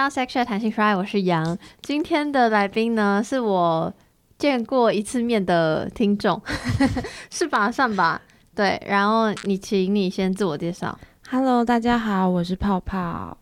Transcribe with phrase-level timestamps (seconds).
[0.00, 1.58] 到 Sexual 弹性 Fry，我是杨。
[1.82, 3.92] 今天的来宾呢，是我
[4.38, 6.40] 见过一次面的听众，
[7.30, 7.70] 是吧？
[7.70, 8.22] 算吧。
[8.54, 10.98] 对，然后你，请你先自我介绍。
[11.28, 13.36] Hello，大家好，我是泡泡。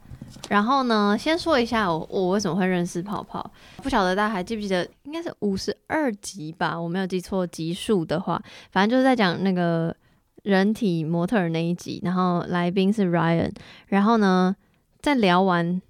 [0.49, 3.49] 然后呢，先说一下我我为什么会认识泡泡。
[3.77, 9.95] 不晓得大家还记不记得，应该是五十二集吧，我没有记错集数的话，反正就是在讲那个
[10.43, 13.53] 人体模特儿那一集，然后来宾是 Ryan，
[13.87, 14.57] 然后呢，
[15.01, 15.81] 在聊完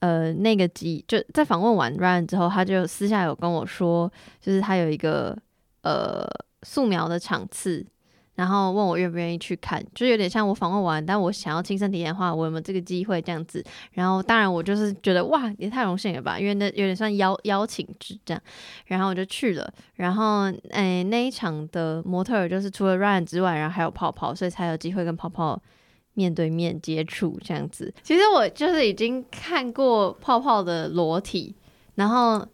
[0.00, 5.36] 呃那个集，就在访问完 Ryan 之后，他就私下有跟我说，就是他有一个
[5.82, 6.26] 呃
[6.62, 7.86] 素描的场次。
[8.34, 13.60] 然后问我愿不愿意去看，就有点像我访问完，但我想要亲身体验的话，我有没有这个机会这样子？
[13.90, 18.40] 然后当然我就是觉得哇，也太荣幸了吧，因为那有点算邀邀请制这样，
[18.86, 19.68] 然后我就去了。
[19.96, 25.60] 然后诶那一场的模特儿就是除了 Ryan 之外，然后还有泡泡，所以才有机会跟泡泡
[26.18, 27.94] 面对面接触这样子。
[28.02, 31.54] 其实我就是已经看过泡泡的裸体，
[31.94, 32.44] 然后。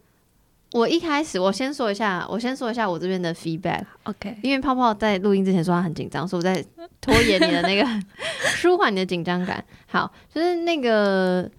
[0.73, 3.81] 我一开始，我先说一下，我先说一下我这边的 feedback。
[4.03, 6.61] OK，因为泡泡在录音之前说他很紧张，所以我在
[6.99, 7.87] 拖延你的那个
[8.57, 9.63] 舒缓你的紧张感。
[9.87, 11.49] 好，就是那个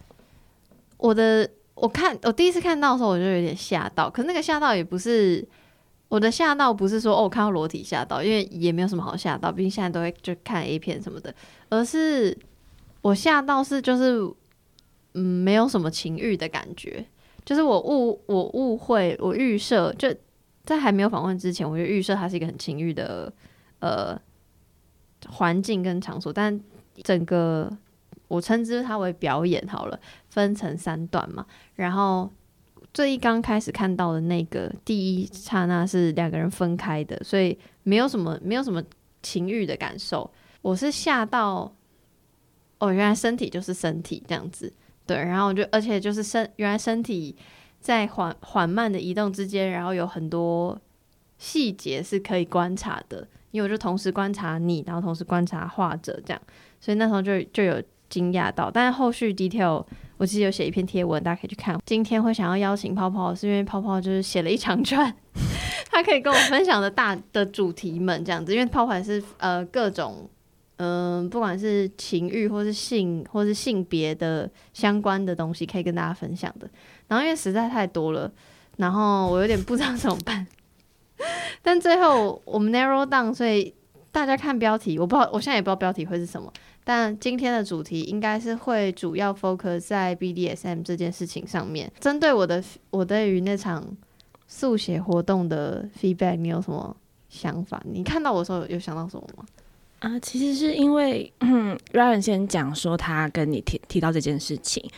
[0.98, 4.10] 我的，我看我第一次看到的时候，我就有点吓到。
[4.10, 5.42] 可是那个吓到也不是
[6.08, 11.34] 我的吓到，不是说哦我看到裸体吓到，因为也没有什么好吓到，毕竟现在都会就看 A 片什么的，
[11.68, 12.36] 而是
[13.02, 14.20] 我吓到是就是
[15.14, 17.04] 嗯没有什么情欲的感觉。
[17.44, 20.12] 就是我误我误会我预设，就
[20.64, 23.32] 在还没有访问之前，我就预设它是一个很情欲的
[23.78, 24.20] 呃
[25.28, 26.60] 环境跟场所，但
[27.04, 27.70] 整个
[28.26, 31.46] 我称之它为表演好了，分成三段嘛。
[31.76, 32.28] 然后
[32.96, 38.82] 最一刚开始看到的那个第一刹那是两个人分开的，所以没有什么没有什么
[39.22, 40.30] 情欲的感受。
[40.62, 41.70] 我是吓到，
[42.78, 44.72] 哦，原来身体就是身体这样子。
[45.04, 47.36] 对，然后我就，而且就是身，原来身体
[47.80, 50.80] 在缓缓慢的移动之间，然后有很多
[51.36, 56.40] 细节是可以观察的，因为我就同时观察你，然后同时观察画者这样，
[56.80, 58.70] 所以那时候就就有惊讶到。
[58.70, 59.84] 但后续 detail
[60.16, 61.78] 我其实有写一篇贴文，大家可以去看。
[61.84, 65.14] 今天会想要邀请泡泡，是因为泡泡就是写了一长串，
[65.90, 70.28] 他可以跟我分享的大的主题们这样子，因为泡泡也是呃各种。
[70.78, 76.68] 嗯，不管是情欲或是性或是性别的相关的东西，可以跟大家分享的。
[77.08, 78.30] 然后因为实在太多了，
[78.76, 80.46] 然后我有点不知道怎么办。
[81.62, 83.74] 但最后我们 narrow down，所以
[84.12, 86.52] 大家看标题，我不知道，我现在也不知道标题会是什么。
[86.88, 91.90] 但今天的主题应该是会主要 focus 在 BDSM 这件事情上面。
[91.98, 93.84] 针对我的我对于那场
[94.46, 96.96] 速写活动的 feedback，你有什么
[97.28, 97.82] 想法？
[97.84, 99.44] 你看到我的时候有想到什么吗？
[99.98, 104.88] 啊，其实是因为嗯 Ryan 先讲说他跟你提提到这件事情，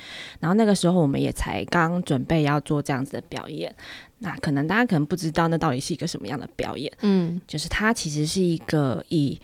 [0.40, 3.74] 然后那个时候我们也才刚准备要做这样子的表演，
[4.18, 9.40] 那可能大家可能不知道那到底是一个什么样的表演，嗯，就是它其实是一个以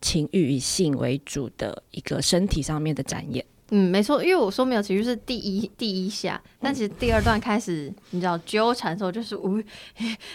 [0.00, 3.44] 情欲以性为主的一个身体上面的展演。
[3.70, 9.62] 嗯，没错，因为我说没有情绪是第一第一下，但其实第二段开始，你知道纠缠的时候就是无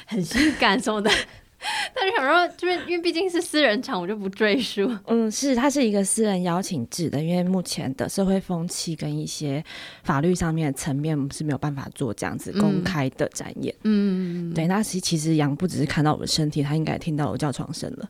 [0.06, 1.10] 很性感什么的。
[1.96, 4.86] 但是想说，就是因为毕竟是私人场，我就不赘述。
[5.08, 9.64] 嗯，是，它是一个私人邀请制的，因为目前的社会风气跟一些
[10.04, 13.74] 法律上面的层面是没有办法做这样子公开的展演。
[13.84, 18.10] 嗯，对，那其其实杨不只是看到我的身体，他应该听到我叫床声了。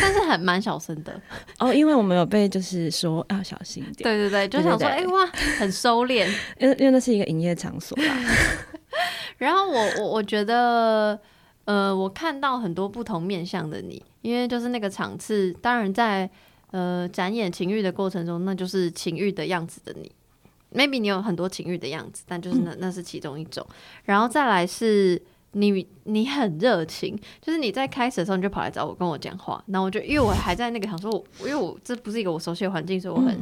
[0.00, 1.20] 但是很蛮小声的
[1.58, 4.02] 哦，因为我们有被就是说要小心一点。
[4.02, 5.26] 对对对，就想说，哎、哇，
[5.58, 6.26] 很收敛，
[6.58, 8.16] 因为因为那是一个营业场所啦。
[9.38, 11.18] 然后我我我觉得。
[11.66, 16.28] 呃，我看到很多不同面向的你，因为就是那个场次，当然在
[16.72, 20.12] 呃展演情欲的过程中，那就是情欲的样子的你。
[20.74, 23.66] maybe 你有很多情欲的样子，但就是那那是其中一种。
[24.04, 25.18] 然后再来是
[25.54, 33.38] 你你很热情，就是你在开始的时候你就跑来找我跟我讲话，然后我就因为我还在那个想说我，因为我这不是一个我熟悉的环境，所以我很。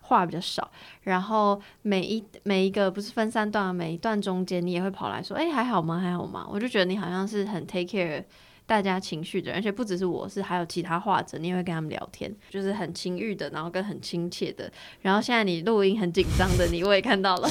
[0.00, 0.70] 话比较少，
[1.02, 5.98] 然后每一每一个不是分三段，每一段中间你也会跑来说，哎、欸，还好吗？
[5.98, 6.48] 还好吗？
[6.50, 8.24] 我就觉得你好像是很 take care
[8.64, 14.72] 大家情绪的，而且不只是我是，还有其他画者，你也会跟他们聊天，就是很情欲的，然后跟很亲切的。
[15.02, 17.50] 然后现在你录音很紧张的你，我也看到了。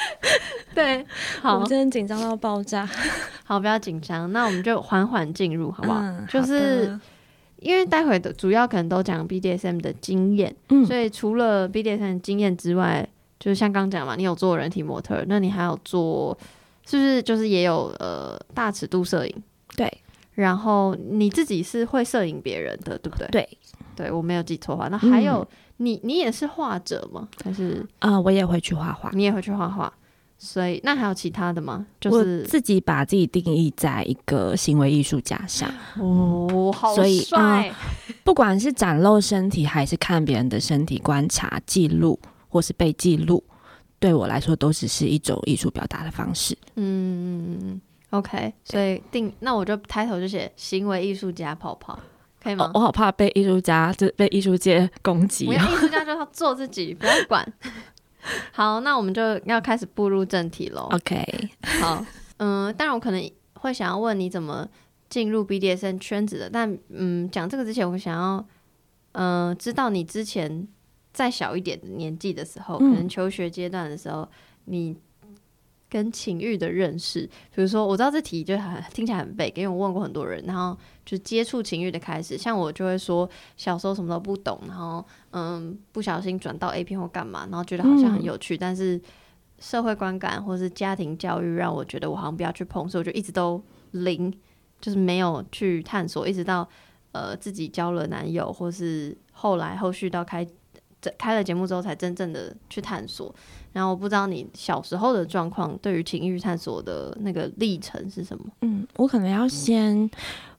[0.74, 1.04] 对，
[1.40, 2.88] 好，我真的紧张到爆炸。
[3.44, 6.00] 好，不要紧张，那我们就缓缓进入，好不好？
[6.00, 6.98] 嗯、就是。
[7.62, 13.08] 因为待会的主要可能都讲 BDSM 的经验，嗯、所以除了 BDSM 经验之外，
[13.38, 16.36] 就是像刚讲嘛，你有做人体模特，那你还有做，
[16.84, 19.42] 是不是就是也有呃大尺度摄影？
[19.76, 19.88] 对，
[20.34, 23.28] 然后你自己是会摄影别人的，对不对？
[23.28, 23.48] 对，
[23.94, 24.88] 对我没有记错话。
[24.88, 27.28] 那还有、嗯、你你也是画者吗？
[27.42, 29.10] 还是啊、我也会去画画。
[29.12, 29.92] 你也会去画画？
[30.38, 31.86] 所以那还有其他的吗？
[32.00, 37.72] 就是自己把自己定义在一个行为艺术家上，哦，好所以帅，
[38.24, 42.18] 不管是展露身体，还是看别人的身体观察、记录，
[42.48, 43.44] 或是被记录，
[44.00, 46.58] 对我来说都只是一种艺术表达的方式。
[46.74, 47.80] 嗯
[48.10, 51.96] ，OK，所以定那我就抬头就写行为艺术家泡泡，
[52.42, 52.64] 可以吗？
[52.66, 55.52] 哦我好怕被艺术家，就被艺术界攻击不。
[55.52, 57.46] 要艺术家就要做自己，不要管。
[58.52, 60.88] 好，那我们就要开始步入正题喽。
[60.92, 61.24] OK，
[61.80, 62.04] 好，
[62.38, 64.66] 嗯，当然我可能会想要问你怎么
[65.08, 68.44] 进入 BDSN 圈子的，但嗯，讲这个之前，我想要
[69.12, 70.66] 嗯、呃知道你之前
[71.12, 74.28] 再小一点的年纪的时候，可嗯能求学阶段的时候，
[74.66, 74.96] 你
[75.92, 80.74] 跟情欲的认识，比如说我知道这题就很听起来很背，因为我问过很多人，然后
[81.04, 83.28] 就接触情欲的开始，像我就会说
[83.58, 88.98] 小时候什么都不懂，然后嗯不小心转到 A 片或干嘛，然后觉得好像很有趣，但是
[89.58, 94.32] 社会观感或是家庭教育让我觉得我好像不要去碰，所以我就一直都零，
[94.80, 96.66] 就是没有去探索，一直到
[97.12, 100.46] 呃自己交了男友，或是后来后续到开
[101.18, 103.34] 开了节目之后才真正的去探索。
[103.72, 108.44] 然后我不知道你小时候的状况，对于情欲探索的那个历程是什么？
[108.60, 110.08] 嗯，我可能要先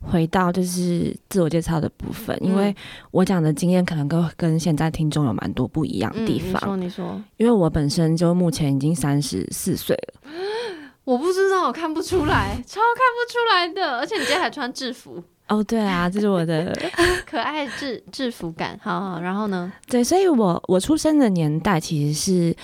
[0.02, 2.76] 回到就是自我介绍的部分，因为
[3.12, 6.62] 我讲的经验可能跟跟现在听众有蛮多不一样的地嗯、方。
[6.62, 10.14] 你说，你说，因为我本身就目前已经三十四岁了，
[11.06, 14.00] 我不知道，我看不出来，超看不出来的。
[14.00, 16.76] 而且你今天还穿制服，哦，对啊，这是我的
[17.30, 18.80] 可爱制制服感。
[18.82, 19.72] 好好，然后呢？
[19.88, 22.56] 对，所以我我出生的年代其实是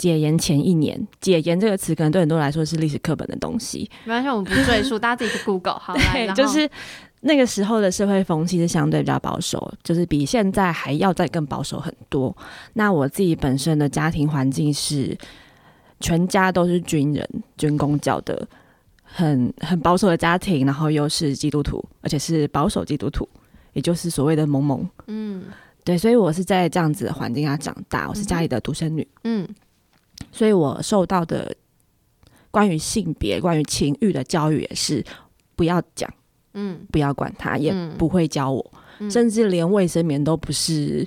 [0.00, 1.06] 解严前一年。
[1.20, 5.78] 解严这个词可能对很多人来说是历史课本的东西，没关系，我们不赘述，大家自己去 Google。
[5.78, 6.68] 好， 对，就是
[7.20, 12.34] 那个时候的社会风气是相对比较保守，就是比现在还要再更保守很多。
[12.72, 15.14] 那我自己本身的家庭环境是
[16.00, 18.48] 全家都是军人、军工教的，
[19.02, 23.28] 很很保守的家庭，然后又是基督徒，而且是保守基督徒，
[23.74, 24.88] 也就是所谓的蒙蒙。
[25.08, 25.44] 嗯
[25.84, 29.06] 对，所以我是在这样子的环境下长大，我是家里的独生女。
[29.24, 29.46] 嗯
[30.32, 31.54] 所以我受到的
[32.50, 35.04] 关于性别、关于情欲的教育也是
[35.56, 36.12] 不要讲，
[36.54, 36.80] 嗯。
[36.90, 37.96] 不要管他，也嗯。
[37.98, 39.10] 不会教我，嗯。
[39.10, 41.06] 甚至连卫生棉都不是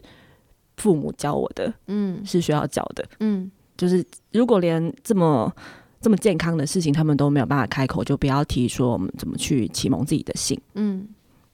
[0.77, 2.25] 父母教我的，嗯。
[2.25, 3.05] 是学校教的。
[3.19, 3.51] 嗯。
[3.75, 5.51] 就是如果连这么
[5.99, 10.59] 这么健康的事情他们都没有办法开口，就不要提说我们怎么去启蒙自己的性。
[10.75, 11.07] 嗯。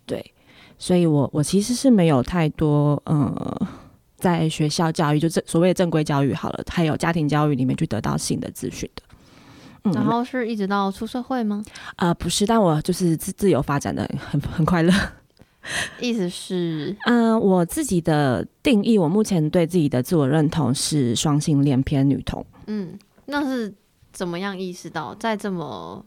[0.06, 0.34] 对，
[0.78, 3.68] 所以我我其实是没有太多呃，
[4.20, 9.04] 在学校教育就正所谓的正规教育好了，还有家庭教育里面去得到性的资讯的。
[9.86, 11.64] 嗯，然后是一直到出社会吗？
[11.96, 14.94] 呃不是，但我就是自自由发展的很很快乐。
[16.00, 22.46] 意思是，嗯、我自己的定义，我目前对自己的自我认同是双性恋偏女同。
[22.68, 23.74] 嗯，那是
[24.12, 26.04] 怎么样意识到，在这么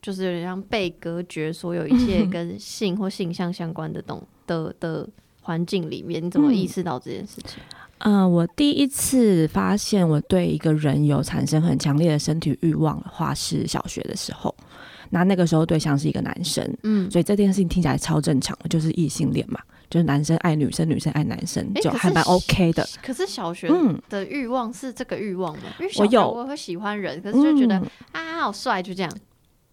[0.00, 5.06] 就是有点像被隔绝所有一切 跟性或性向相关的东的的
[5.46, 7.62] 环境里面，你怎么意识到这件事情？
[7.98, 14.54] 嗯、我第一次发现我对一个人有产生很强烈的身体欲望的话，是小学的时候。
[15.10, 22.86] 那那个时候对象是一个男生，嗯，所以这件事情听起来超正常的，就是异性恋嘛，就是男生爱女生，女生爱男生，就还蛮 OK 的。
[23.00, 25.62] 可是小学嗯，的欲望是这个欲望吗？
[25.78, 29.10] 因为小学我有我会喜欢人，可是就觉得、嗯啊好帅，就这样。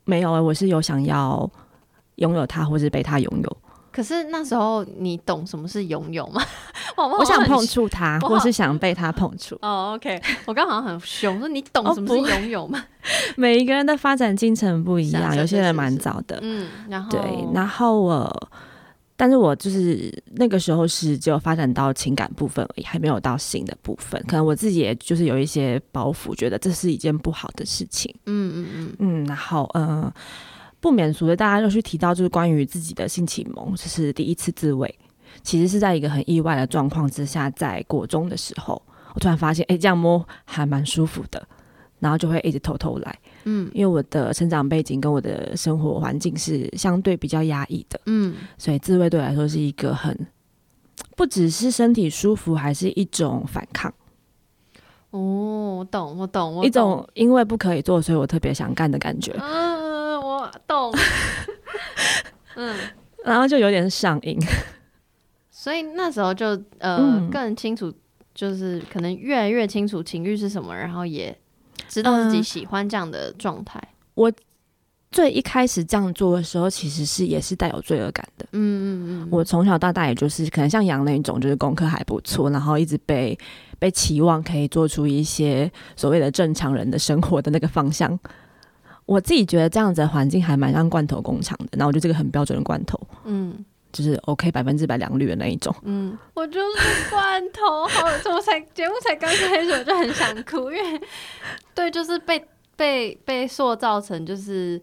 [0.05, 1.50] 没有、欸，我是有想要
[2.15, 3.57] 拥有他，或是被他拥有。
[3.93, 6.43] 可是那时候你懂什么是拥有吗？
[6.97, 9.55] 我我想碰触他，或是想被他碰触。
[9.62, 12.83] 哦，OK，我刚好像很凶，说你懂哦什么是不拥有吗？
[13.38, 16.39] 每一个人的发展进程不一样，是啊是有些人蛮早的。
[16.41, 17.21] 嗯，然后对，
[17.53, 18.50] 然后我，
[19.15, 24.21] 但是我就是那个时候是只有发展到情感部分而已，还没有到性的部分。
[24.27, 28.13] 可能我自己也就是有一些包袱，觉得这是一件不好的事情。
[28.25, 30.12] 嗯嗯嗯嗯，然后呃，
[30.83, 34.93] 不免俗的，大家就去提到就是关于自己的性启蒙，就是第一次自慰，
[35.41, 38.81] 其实是在一个很意外的状况之下，在国中的时候，
[39.13, 41.41] 我突然发现，哎，这样摸还蛮舒服的。
[41.99, 43.71] 然后就会一直偷偷来，嗯。
[43.73, 48.35] 因为我的成长背景跟我的生活环境是相对比较压抑的，嗯。
[48.57, 50.13] 所以自慰对我来说是一个很
[51.15, 53.89] 不只是身体舒服，还是一种反抗，
[55.11, 60.93] 哦，我懂，我懂，我一种因为不可以做，所以我特别想干的感觉，嗯，我懂。
[62.55, 62.75] 嗯，
[63.25, 64.39] 然后就有点上瘾。
[65.49, 66.47] 所以那时候就
[66.79, 67.93] 呃、嗯更清楚，
[68.33, 71.37] 就是可能越来越清楚情欲是什么，然后也
[71.87, 73.81] 知道自己嗯喜欢这样的状态。
[74.13, 74.31] 我
[75.11, 78.45] 最一开始这样做的时候，其实是也是带有罪恶感的。
[78.51, 83.37] 嗯嗯嗯，我从小到大也就是可能像杨那种，就是功课还不错，然后一直被
[83.79, 88.19] 被期望可以做出一些所谓的正常人的生活的那个方向。
[89.05, 95.75] 我自己觉得这样子的环境还蛮像罐头工厂的，然后我就这个很标准的罐头，嗯就是 OK 百分之百良率的那一种。
[95.83, 101.01] 嗯，我就是罐头，好，我才节目才刚开始我就很想哭，因为
[101.75, 102.43] 对，就是被
[102.75, 104.81] 被被塑造成就是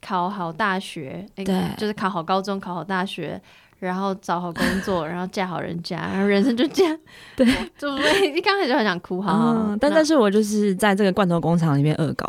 [0.00, 3.40] 考好大学，诶对就是考好高中，考好大学。
[3.80, 6.98] 然后找好工作，然后嫁好人家，然后人生就这样。
[7.36, 7.46] 对，
[7.78, 12.26] 就所以一刚开始就很想哭，好好好嗯，但但是我就是在这个罐头工厂里面恶搞。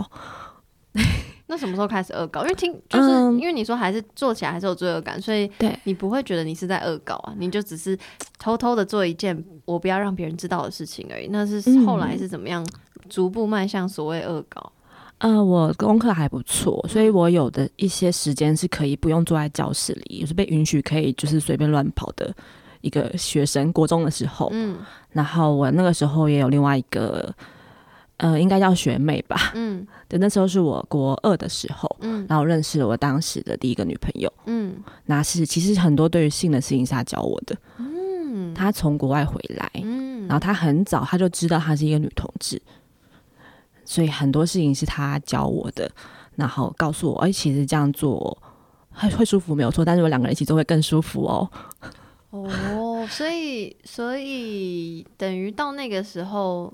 [1.48, 2.44] 那什么时候开始恶搞？
[2.44, 7.98] 因为听就是、嗯因为你说还是做起来还是有罪恶感，所以对你不会觉得你是在恶搞啊，你就只是
[8.38, 11.28] 偷偷的做一件我不要让别人知道的事情而已。
[11.32, 12.66] 那是嗯后来是怎么样
[13.10, 14.72] 逐步迈向所谓恶搞？
[15.20, 22.34] 呃，我功课还不错，所以我有的一些时间是可以不用坐在教室里，也是被允许可以就是随便乱跑的
[22.82, 23.74] 一个学生。
[23.74, 24.78] 国中的时候，嗯
[25.12, 27.34] 然后我那个时候也有另外一个，
[28.20, 29.54] 呃，应该叫学妹吧。
[29.56, 34.32] 嗯对，那时候是我国二的时候，嗯然后认识了我当时的第一个女朋友。
[34.46, 37.56] 嗯那是其实很多对于性的事情是她教我的。
[37.78, 42.62] 嗯她从国外回来，嗯然后她很早她就知道她是一个女同志，
[43.86, 45.90] 所以很多事情是她教我的，
[46.36, 48.38] 然后告诉我，哎、其实这样做
[48.92, 51.50] 会会舒服没有错，但是我两个人一起做会更舒服哦。
[52.32, 56.74] 哦，所以所以等于到那个时候。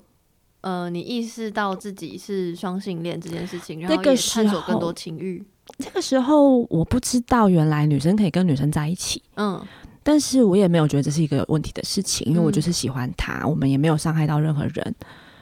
[0.66, 5.40] 呃，你意识到自己是双性恋这件事情，然后也那个时候探索更多情欲，
[5.78, 9.64] 这个时候我不知道原来女生可以跟女生在一起，嗯。
[10.02, 12.52] 但是我也没有觉得这是一个有问题的事情，因为我嗯。
[12.52, 14.94] 就是喜欢他，我们也没有伤害到任何人，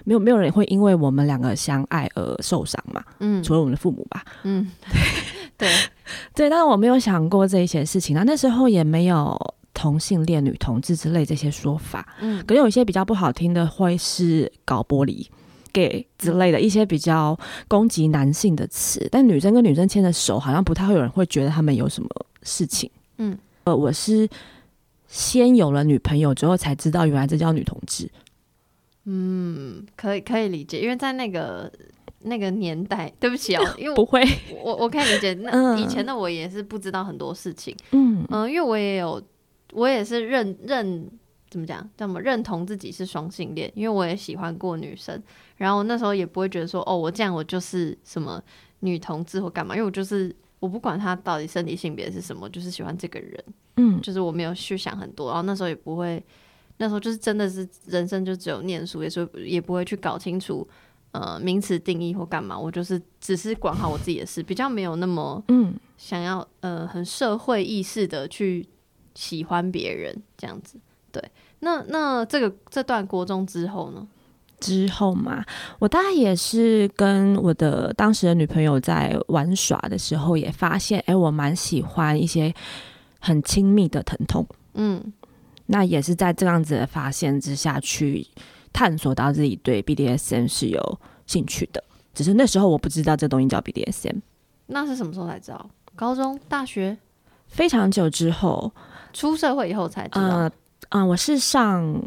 [0.05, 3.43] 没有没有人会因为我们两个相爱而受伤嘛，嗯。
[3.43, 4.23] 除了我们的父母吧。
[4.43, 4.71] 嗯，
[5.57, 5.71] 对，
[6.37, 9.35] 对，但是我没有想过这一些事情啊，那时候也没有
[9.75, 15.27] 同性恋、女同志之类这些说法，嗯可能有一些比较不好听的，会是搞玻璃。
[15.75, 22.09] gay 之类的一些比较攻击男性的词，但女生跟女生牵着手，好像不太会有人会觉得他们有什么
[22.45, 22.89] 事情。
[23.19, 24.29] 嗯，呃，我是
[25.09, 28.09] 先有了女朋友之后才知道，原来这叫女同志。
[29.07, 31.69] 嗯，可以可以理解，因为在那个
[32.21, 34.25] 那个年代，对不起哦， 因为不会，
[34.63, 39.21] 我我可以理解，那嗯以前的我也是不知道很多事情，嗯嗯、因为我也有，
[39.75, 41.07] 我也是认认
[41.51, 45.23] 怎么讲，叫什么认同自己是双性恋，因为我也喜欢过女生，
[45.57, 48.43] 然后那时候也不会觉得说，哦，我这样我就是什么
[48.81, 53.45] 女同志或干嘛，因为我就是我不管他到底身体性别是什么，就是喜欢这个人，
[53.77, 54.01] 嗯。
[54.01, 56.23] 就是我没有去想很多，然后那时候也不会，
[56.79, 60.67] 那时候就是真的是人生就只有念书，也是也不会去搞清楚
[61.13, 68.67] 呃名词定义或干嘛，我就是只是管好我自己的事，比较没有那么嗯，想要呃很社会意识的去
[69.15, 70.79] 喜欢别人这样子。
[71.13, 71.23] 对，
[71.61, 74.07] 那那这个这段国中之后呢？
[74.61, 75.45] 之后嘛，
[75.79, 82.55] 我大概也是跟我的当时的女朋友在玩耍的时候，也发现，哎、我蛮喜欢一些
[83.21, 84.47] 很亲密的疼痛。
[84.75, 85.13] 嗯
[85.67, 88.27] 那也是在这样子的发现之下去
[88.73, 91.83] 探索到自己对 BDSM 是有兴趣的，
[92.15, 94.21] 只是那时候我不知道这东西叫 BDSM。
[94.67, 95.69] 那是什么时候才知道？
[95.95, 96.97] 高中、大学、
[97.49, 98.73] 非常久之后，
[99.15, 100.27] 出社会以后才知道。
[100.27, 100.53] 呃，
[100.91, 101.99] 嗯、我是上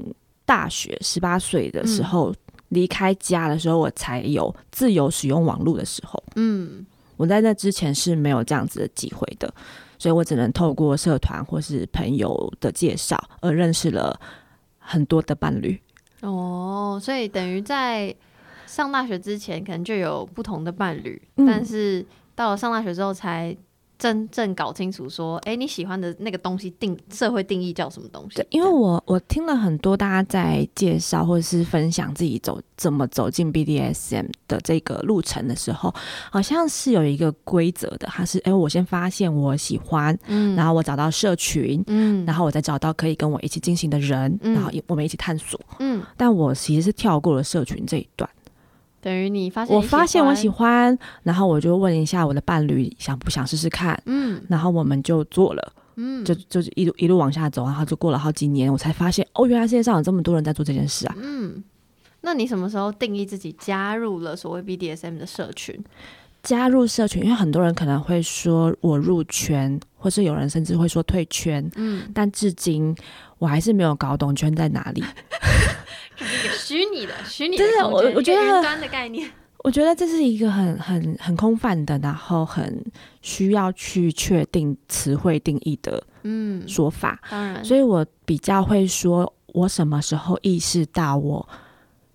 [0.45, 2.31] 大学十八岁的时候、
[2.69, 6.23] 离开家的时候，我才有自由使用网络的时候。
[6.35, 6.85] 嗯
[7.15, 9.51] 我在那之前是没有这样子的机会的，
[9.97, 14.19] 所以我只能透过社团或是朋友的介绍而认识了
[14.77, 15.81] 很多的伴侣。
[16.21, 18.15] 哦，所以等于在
[18.67, 23.57] 上大学之前，可能就有不同的伴侣，嗯但是到了上大学之后，才
[23.97, 28.35] 真正搞清楚说，哎、你喜欢的那个东西定社会定义叫什么东西？
[28.35, 35.93] 对，因为我我听了很多大家在介绍或者是分享自己走怎么走进 BDSM 的这个路程的时候，
[36.31, 41.83] 好像是有一个规则的，它是哎、我先发现我喜欢，嗯然后我找到社群。
[41.87, 45.59] 嗯然后我再找到可以跟我一起进行的人，嗯然后一我们一起探索。
[45.79, 48.29] 嗯，但我其实是跳过了社群这一段，
[49.01, 55.73] 等于你发现我发现我喜欢，欢，然后我就问一下我的伴侣想不想试试看，嗯然后我们就做了。
[55.99, 61.15] 嗯，就就是一路一路往下走，然后就过了好几年，我才发现哦，原来世界上有这么多人在做这件事啊！
[61.19, 61.63] 嗯。
[62.21, 65.75] 那你什么时候定义自己加入了所谓 BDSM 的社群？
[66.43, 72.95] 加入社群，因为很多人可能会说我入圈，或是有人甚至会说退圈，嗯，但至今
[73.39, 75.03] 我还是没有搞懂圈在哪里。
[76.17, 79.29] 就是一个虚拟的虚拟的真的我觉得云端的概念。
[79.63, 82.83] 我觉得这是一个很很很空泛的，然后很
[83.21, 91.47] 需要去确定词汇定义的嗯，说法，当然，所以我比较会说，我什么时候意识到我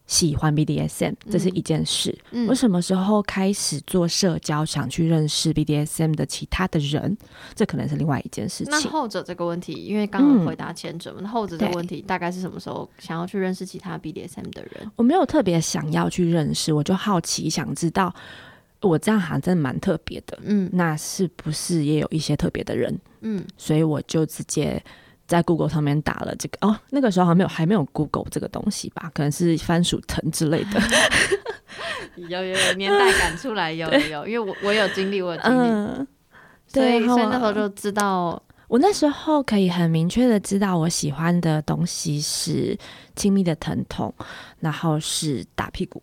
[0.07, 2.17] 喜欢 BDSM，这是一件事。
[2.33, 7.17] 嗯我什么时候开始做社交，想去认识 BDSM 的其他的人，
[7.55, 8.71] 这可能是另外一件事情。
[8.71, 14.91] 那后者这个问题，因为刚刚回答前者嘛，那后者这个问题大概是什么时候想要去认识其他 BDSM 的人？
[14.97, 18.15] 我没有特别想要去认识，我就好奇想知道，
[18.81, 20.39] 我这样好像真的蛮特别的。
[20.43, 23.01] 嗯那是不是也有一些特别的人？
[23.21, 24.83] 嗯所以我就直接
[25.33, 30.79] 在 Google 上面打了这个哦，那个时候还没有还没有 Google 这个东西吧，可能是番薯藤之类的。
[32.29, 36.07] 有有有年代感出来，有 有有，因为我我有经历，我有经历，嗯，
[36.67, 42.77] 所以所以那时候就知道，我那时候可以很明确的知道我喜欢的东西是
[43.17, 44.15] 亲密的疼痛，
[44.61, 46.03] 然后是打屁股。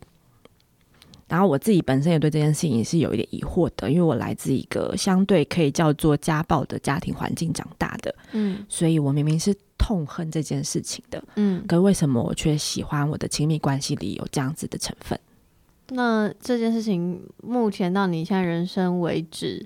[1.29, 15.17] 然后我自己本身也对这件事情是有一点疑惑的，因为我来自一个相对可以叫做家暴的家庭环境长大的，嗯所以我明明是痛恨这件事情的，嗯，可为什么我却喜欢我的亲密关系里有这样子的成分？
[15.91, 19.65] 那这件事情目前到你现在人生为止，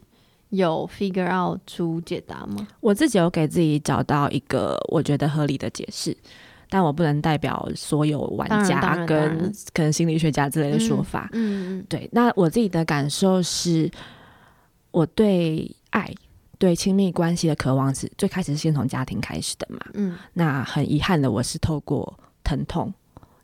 [0.50, 2.68] 有 figure out 出解答吗？
[2.80, 6.16] 我自己有给自己找到一个我觉得合理的解释，
[6.74, 11.30] 但我不能代表所有玩家跟可能心理学家之类的说法。
[11.34, 13.88] 嗯嗯对，那我自己的感受是，
[14.90, 16.12] 我对爱、
[16.58, 19.80] 对亲密关系的渴望是最开始是先从家庭开始的嘛。
[19.94, 22.12] 嗯那很遗憾的，我是透过
[22.44, 22.92] 疼痛、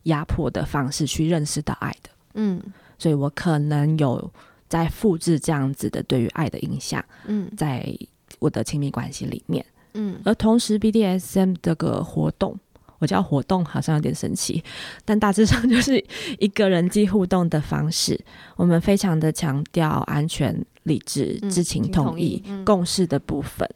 [0.05, 2.59] 压迫的方式去认识到爱的，嗯
[2.97, 4.31] 所以我可能有
[4.67, 7.95] 在复制这样子的对于爱的印象，嗯在
[8.39, 9.63] 我的亲密关系里面。
[9.93, 12.57] 嗯而同时，BDSM 这个活动，
[12.99, 14.63] 我叫活动好像有点神奇，
[15.03, 16.03] 但大致上 就是
[16.37, 18.19] 一个人际互动的方式。
[18.55, 23.67] 我们非常的强调安全、理智、嗯知情、同意同意、嗯共识的部分。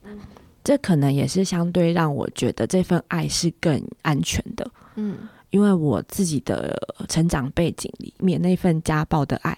[0.64, 5.18] 这可能也是相对让我觉得这份爱是更安全的，嗯
[5.50, 6.76] 因为我自己的
[7.08, 9.58] 成长背景里面那份家暴的爱，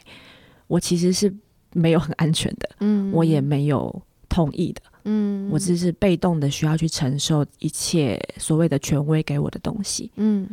[0.67, 1.33] 我其实是
[1.73, 4.81] 没有很安全的，嗯，我也没有同意的。
[5.05, 10.11] 嗯，我只是被动的需要去承受一切所谓的权威给我的东西。
[10.17, 10.47] 嗯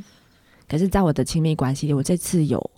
[0.68, 2.70] 可是，在我的亲密关系里，我这次有，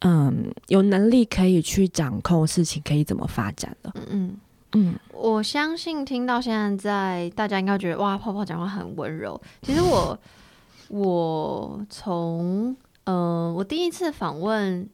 [0.00, 3.94] 嗯，有能力可以去掌控事情可以怎么发展了。
[4.10, 4.36] 嗯。
[4.72, 9.40] 嗯我相信听到现在在，大家应该觉得哇，泡泡讲话很温柔。
[9.62, 10.18] 其实我
[10.90, 14.86] 我从呃，我第一次访问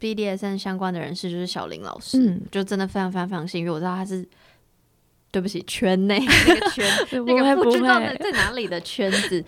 [0.00, 4.26] BDSN 相关的人士就是小林老师，嗯，就真的非常非常非常幸运，我知道他是
[5.30, 6.86] 对不起圈内 那个圈
[7.26, 9.44] 那个不知道在在哪里的圈子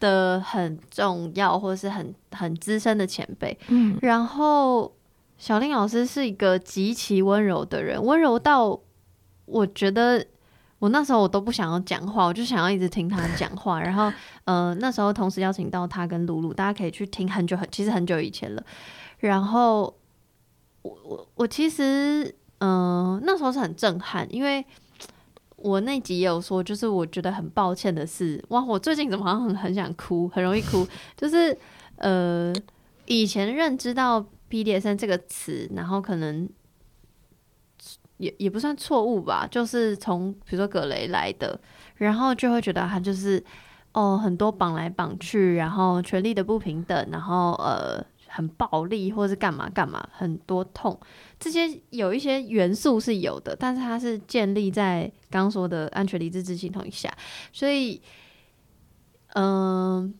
[0.00, 3.56] 的很重要或者是很很资深的前辈。
[3.68, 4.92] 嗯然后
[5.38, 8.80] 小令老师是一个极其温柔的人，温柔到
[9.44, 10.26] 我觉得
[10.78, 13.80] 我那时候我都不想要讲话，我就想要一直听他讲话。
[13.80, 14.12] 然后
[14.46, 18.62] 呃，那时候同时邀请到他跟露露，大家可以去听很久很其实很久以前了。
[19.18, 19.94] 然后
[20.82, 24.64] 我我我其实嗯、呃那时候是很震撼，因为。
[25.62, 31.56] 我那集也有说，就是我觉得很抱歉的是，哇，我最近怎么好像很很想哭，很容易哭， 就是
[31.96, 32.52] 呃，
[33.06, 36.48] 以前认知到 BDSN 这个词，然后可能
[38.16, 41.60] 也也不算错误吧，就是从比如说葛雷来的，
[41.96, 43.42] 然后就会觉得他就是
[43.92, 50.98] 哦很多绑来绑去，然后权力的不平等，然后呃很暴力或是干嘛干嘛，很多痛，
[51.38, 57.12] 这些有一些元素是有的，但是它是建立在刚刚说的安全、理智、知情同意下，
[57.52, 58.00] 所以
[59.34, 60.14] 嗯。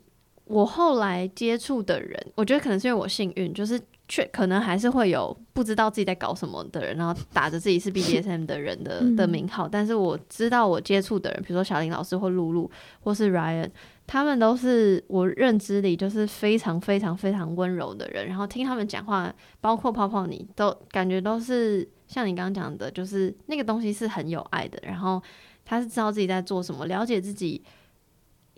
[0.51, 9.69] 我后来接触的人，我觉得可能是因为我幸运，就是却可能还是会有不知道自己在搞什么的人，然后打着自己是 BDSM 的人的的名号。
[9.69, 12.69] 但是我知道我接触的人，比如说小林老师或露露
[12.99, 13.71] 或是 Ryan，
[14.11, 18.27] 他们都是我认知里就是非常非常非常温柔的人。
[18.27, 24.83] 然后听他们讲话，包括泡泡你都感觉都是像你刚刚讲的，就是那个东西是很有爱的。
[24.83, 25.23] 然后
[25.65, 27.63] 他是知道自己在做什么，了解自己。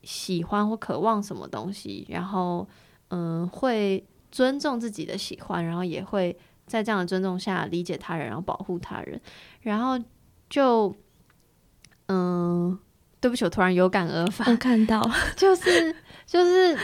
[0.04, 2.68] 喜欢或渴望什么东西，然后
[3.10, 6.36] 嗯，会尊重自己的喜欢，然后也会
[6.66, 9.20] 在这样的尊重下理解他人，然后保护他人，
[9.60, 9.96] 然后
[10.50, 10.92] 就
[12.08, 12.76] 嗯，
[13.22, 15.00] 对不起，我突然有感而发，我看到，
[15.34, 15.94] 就是
[16.26, 16.76] 就是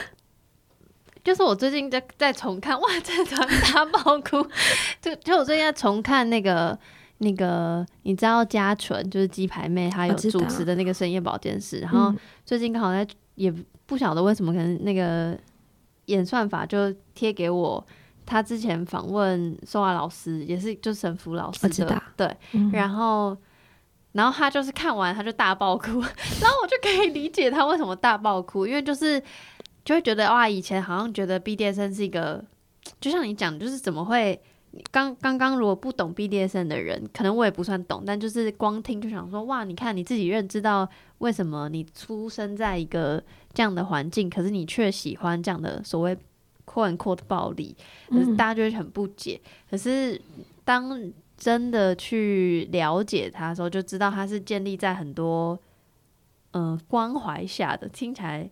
[1.23, 4.49] 就是我最近在在重看，哇， 这团大爆哭，
[5.03, 6.79] 就就我最近在重看那个。
[7.21, 13.53] 那个你知道嘉纯就是鸡排妹，她有主持的那个深夜保健室，然后最近刚好在也
[13.87, 15.37] 不晓得为什么，可能那个
[16.05, 17.85] 演算法就贴给我
[18.25, 23.37] 她之前访问宋华老师，也是就沈福老师的，对，嗯、然后
[24.13, 26.01] 然后他就是看完他就大爆哭，
[26.41, 29.23] 然后我就可以理解他为什么大爆哭，因为就是
[29.85, 32.45] 就会觉得哇，以前好像觉得 BDSN 是一个，
[33.01, 34.41] 就像你讲，就是怎么会
[34.91, 46.17] 刚刚刚如果不懂 BDSN 的人，可能我也不算懂，但就是光听就想说哇，你看你自己认知到为什么你出生在一个这样的环境，可是你却喜欢这样的所谓
[46.67, 47.77] “quote unquote” 暴力，
[48.11, 49.41] 可是大家就会很不解。
[49.71, 50.21] 可是
[50.65, 55.59] 当真的去了解他的时候，就知道他是建立在很多
[56.51, 58.51] 嗯、关怀下的，听起来。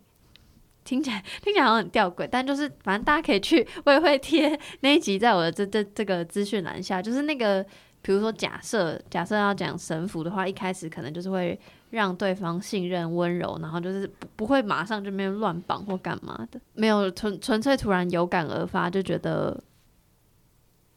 [0.84, 7.60] 听起来听起来好像很吊诡，但就是反正大家可以去，我也会贴那一集在我的这这这个资讯栏下，就是那个
[8.02, 11.58] 比如说假设假设要讲神符的话，一开始可能就是会
[11.90, 19.60] 让对方信任温柔，然后就是不不会马上就没有乱绑或干嘛的，没有纯纯粹突然有感而发，就觉得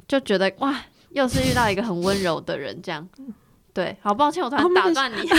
[0.08, 0.80] 就觉得哇，
[1.12, 3.08] 又是遇到一个很温柔的人这样。
[3.74, 5.30] 对，好抱歉，我突然打断你。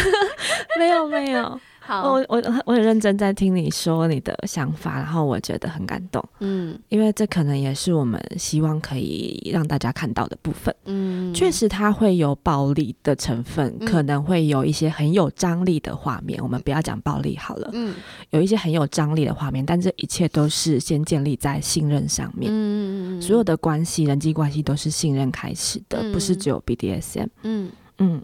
[0.78, 10.72] 没 有没有，好，我我我很认真在听你说你的想法，然后我觉得很感动，嗯因为这可能也是我们希望可以让大家看到的部分。
[10.84, 16.40] 嗯，确实，它会有暴力的成分，嗯可能会有一些很有张力的画面。
[16.40, 17.92] 我们不要讲暴力好了，嗯
[18.30, 22.52] 有一些很有张力的画面，但这一切都是先建立在信任上面。
[22.52, 27.26] 嗯嗯所有的关系、人际关系都是信任开始的，嗯不是只有 BDSM。
[27.42, 28.22] 嗯嗯，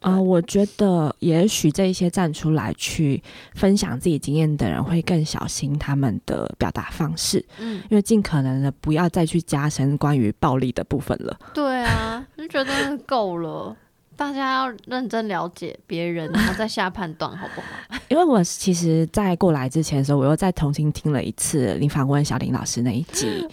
[0.00, 3.22] 呃，我觉得也许这一些站出来去
[3.54, 11.36] 分享自己经验的人，会更小心他们的表达方式，嗯，因为尽可能的不要再去加深关于暴力的部分了。
[11.52, 13.76] 对啊，就觉得够了。
[14.16, 18.00] 大家要认真了解别人，然后再下判断，好不好？
[18.08, 23.46] 因为我其实，在过来之前的时候，我又再重新听了一次你访问小林老师那一集，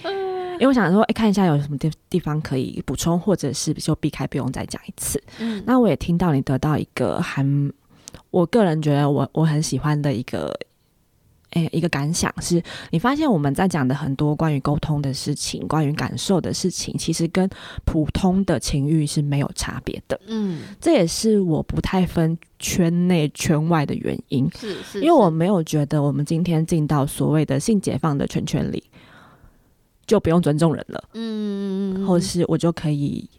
[0.55, 5.21] 因为我想说，哎、看一下有什么地地方可以补充，或者是就避开，不用再讲一次。
[5.39, 7.45] 嗯那我也听到你得到一个还，
[8.31, 10.57] 我个人觉得我我很喜欢的一个，
[11.51, 17.49] 诶、一个感想是，你发现我们在讲的很多关于沟通的事情，关于感受的事情，其实跟
[17.85, 20.19] 普通的情欲是没有差别的。
[20.27, 28.83] 嗯，这也是我不太分圈内圈外的原因，是是，因为我没有觉得我们今天进到所谓的性解放的圈圈里，
[30.07, 33.29] 就不用尊重人了，嗯，或是我就可以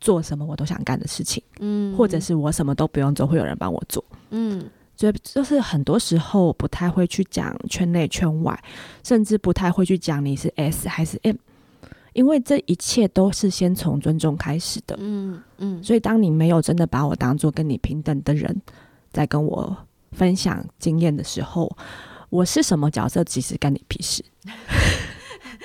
[0.00, 1.42] 做什么我都想干的事情。
[1.60, 4.04] 嗯，或者是我什么都不用做，会有人帮我做。
[4.30, 4.64] 嗯
[4.96, 8.56] 所以就是很多时候不太会去讲圈内圈外，
[9.02, 11.34] 甚至不太会去讲你是 S 还是 M，
[12.12, 14.96] 因为这一切都是先从尊重开始的。
[15.00, 18.62] 嗯嗯，所以当你没有真的把我当做跟你平等的人，
[19.12, 19.76] 在跟我
[20.12, 21.76] 分享经验的时候，
[22.30, 24.24] 我是什么角色其实干你屁事。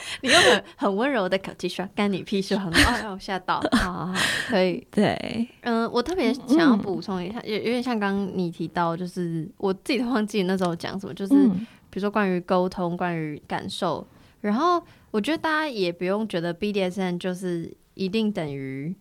[0.21, 4.13] 你用很很温柔的口气说“干你屁事”，很哎呦吓到， 好
[4.47, 4.85] 可以。
[4.91, 14.05] 对，嗯、我特别想要补充一下，有有点像刚刚你提到，就是我自己都忘记那时候讲什么，就是嗯比如说关于沟通、关于感受，
[14.41, 14.81] 然后
[15.11, 18.95] 我觉得大家也不用觉得 BDSN 就是一定等于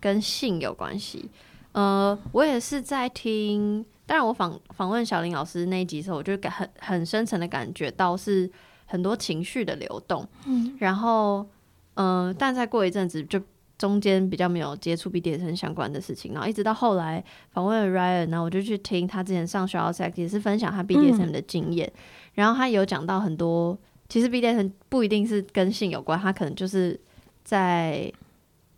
[0.00, 1.30] 跟性有关系。
[1.70, 8.50] 呃，我也是在听，当然我访访问小林老师那一集的时候，我就感很很深层的感觉到是
[8.92, 11.46] 很多情绪的流动，嗯然后
[11.94, 13.40] 嗯、呃但再过一阵子就。
[13.78, 21.92] 中间比较没有接触 BDSM 相关的事情，然后一直到后来访问了 Ryan，然后我就去听他之前上 s h o u Sex 也是分享他 BDSM 的经验，
[22.34, 23.76] 然后他有讲到很多，
[24.08, 27.00] 其实 BDSM 不一定是跟性有关，他可能就是
[27.42, 28.12] 在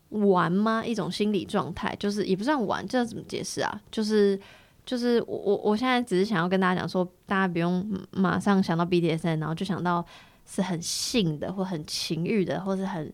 [0.08, 0.82] 玩吗？
[0.82, 3.78] 一种心理状态，就是也不算玩，这怎么解释啊？
[3.90, 4.40] 就是
[4.86, 10.04] 就是我我我现在只是想要跟大家讲说，大家不用马上想到 BDSM，然后就想到
[10.46, 13.12] 是很性的或很情欲的，或是很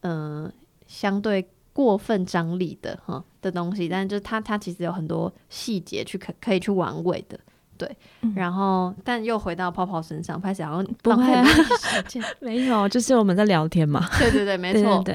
[0.00, 0.52] 嗯、呃
[0.86, 7.38] 相对过分张力的哈的东西，但就是它它其实有很多细节去可可以去玩味的。
[7.78, 7.96] 对，
[8.36, 12.22] 然后但又回到泡泡身上，开始好像不会啊浪费时间。
[12.40, 14.06] 没有，就是我们在聊天嘛。
[14.20, 15.14] 对对对，没对错，对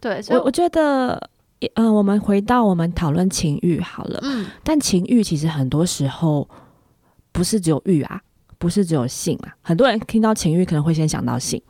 [0.00, 1.30] 对，对，所以我我觉得，
[1.74, 4.20] 嗯、我们回到我们讨论情欲好了。
[4.22, 6.48] 嗯但情欲其实很多时候
[7.32, 8.20] 不是只有欲啊，
[8.58, 9.54] 不是只有性啊。
[9.62, 11.60] 很多人听到情欲可能会先想到性，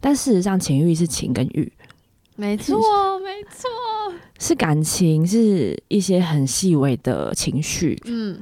[0.00, 1.72] 但事实上情欲是情跟欲，
[2.36, 2.76] 没错
[3.20, 3.68] 没错，
[4.38, 8.38] 是感情，是一些很细微的情绪，嗯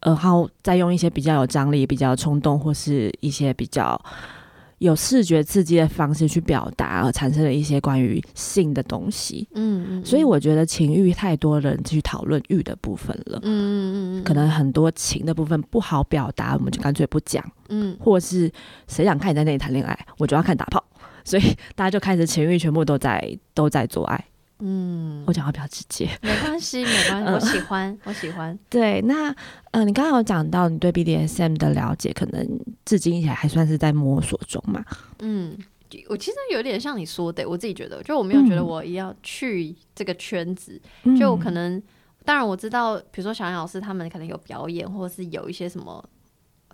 [0.00, 4.00] 然后再用一些比较有张力、比较冲动，或是一些比较
[4.78, 9.48] 有视觉刺激的方式去表达，而产生了一些关于性的东西。
[9.54, 13.38] 嗯嗯，所以我觉得情欲太多人去讨论欲的部分了。
[13.42, 17.96] 嗯嗯嗯嗯，可能很多情的部分不好表达，我们就干脆不讲，嗯。
[17.98, 18.50] 或是
[18.86, 20.82] 谁想看你在那里谈恋爱，我就要看打炮，
[21.24, 21.42] 所以
[21.74, 24.24] 大家就开始情欲全部都在都在做爱，
[24.60, 26.08] 嗯，我讲话比较直接。
[26.22, 28.58] 没关系，没关系，我喜欢， 我喜欢。
[28.68, 29.34] 对，那
[29.70, 34.84] 呃，你刚刚有讲到你对 BDSM 的了解，可能至今也还算是在摸索中嘛。
[35.20, 35.56] 嗯，
[36.08, 41.80] 我其实有点像你说的，我自己觉得，就我没有觉得嗯我要去这个圈子，嗯就我可能，
[42.24, 46.04] 当然我知道，比如说小杨老师他们可能有表演，或者是有一些什么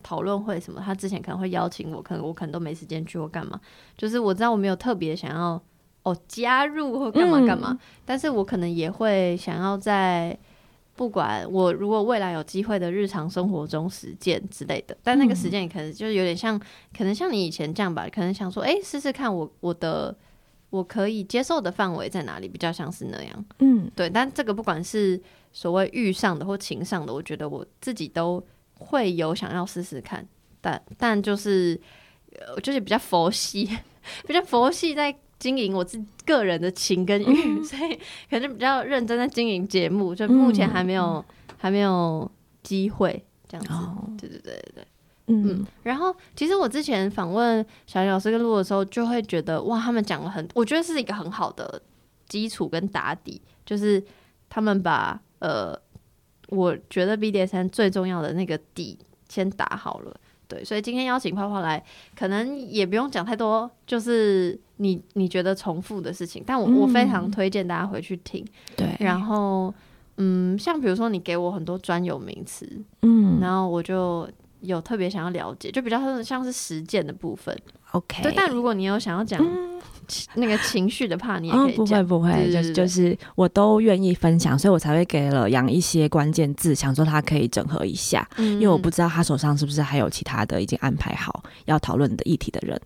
[0.03, 3.61] 讨论会什么，他之前可能会邀请我，可能我可能都没时间去或干嘛。
[3.97, 5.63] 就是我知道我没有特别想要
[6.05, 10.39] 哦加入或干嘛干嘛，但是我可能也会想要在。
[10.97, 16.57] 不管我如果未来有机会的日常生活中实践之类的，但那个实践可能就是有点像，
[16.97, 20.17] 可能像你以前这样吧，可能想说，哎、试试看我我的
[20.71, 23.45] 我可以接受的范围在哪里，比较像是那样。
[23.59, 25.21] 嗯对，但这个不管是
[25.53, 28.41] 所谓遇上的或情上的，我觉得我自己都
[28.79, 30.25] 会有想要试试看，
[30.61, 31.77] 但但就是
[32.39, 33.69] 呃，就是比较佛系，
[34.29, 37.99] 比较佛系在经营我自个人的情跟欲， 所以
[38.31, 41.25] 可能比较认真在经营节目，就目前还没有、
[41.59, 42.31] 还没有
[42.63, 43.73] 机会这样子。
[43.73, 44.87] 哦对对对对对。
[45.27, 51.81] 嗯嗯，然后其实我之前访问小林老师跟陆的时候，就会觉得哇，他们讲了很，我觉得是一个很好的
[52.29, 54.05] 基础跟打底，就是
[54.51, 55.75] 他们把呃，
[56.49, 60.15] 我觉得 BDSM 最重要的那个底先打好了。
[60.47, 61.83] 对，所以今天邀请泡泡来，
[62.17, 68.45] 可能也不用讲太多，就是你你觉得重复的事情，但我、我非常嗯推荐大家回去听。
[68.77, 69.73] 对，然后，
[70.17, 72.69] 嗯，像比如说你给我很多专有名词，
[73.03, 74.29] 嗯然后我就
[74.61, 77.57] 有特别想要了解，就比较像是实践的部分。
[77.95, 79.41] OK，对，但如果你有想要讲
[80.07, 82.05] 情那个情绪的怕，你也哦可以讲。
[82.07, 92.79] 不会不会，就是就是我都愿意分享，所以我才会给了杨一些关键字，想说他可以整合一下，嗯因为我不知道他手上是不是还有其他的已经安排好要讨论的议题的人，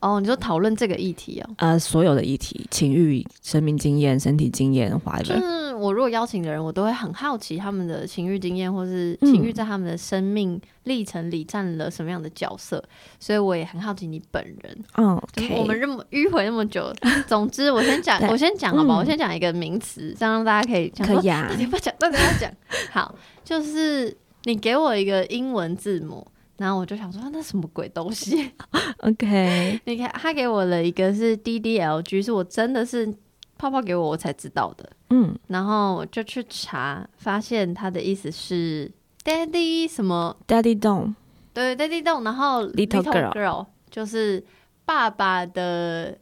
[0.00, 12.82] 哦，你说讨论这个议题哦，呃，所有的议题，情欲、生命经验、身体经验就，whatever，是我如果邀请的人，我都会很好奇他们的情欲经验，或是情欲嗯在他们的生命历程里占了什么样的角色，
[13.18, 14.84] 所以我也很好奇你本人。
[14.96, 15.20] 嗯
[15.58, 16.92] 我们这么迂回那么久，
[17.28, 22.52] 总之我先讲，我先讲好吧，嗯我先讲一个名词，这样让大家可以可以啊到，底要不讲，到底要不要讲。
[22.90, 26.26] 好，就是你给我一个英文字母，
[26.60, 28.52] 然后我就想说，啊那什么鬼东西？
[29.00, 33.10] OK， 你看，他给我了一个是 DDLG，是我真的是
[33.56, 35.34] 泡泡给我我才知道的，嗯。
[35.46, 38.92] 然后我就去查，发现他的意思是
[39.24, 41.14] Daddy 什么，，Daddy Dong，
[41.54, 44.44] 对 Daddy Don，，然后 Little girl girl 就是
[44.84, 46.18] 爸爸的，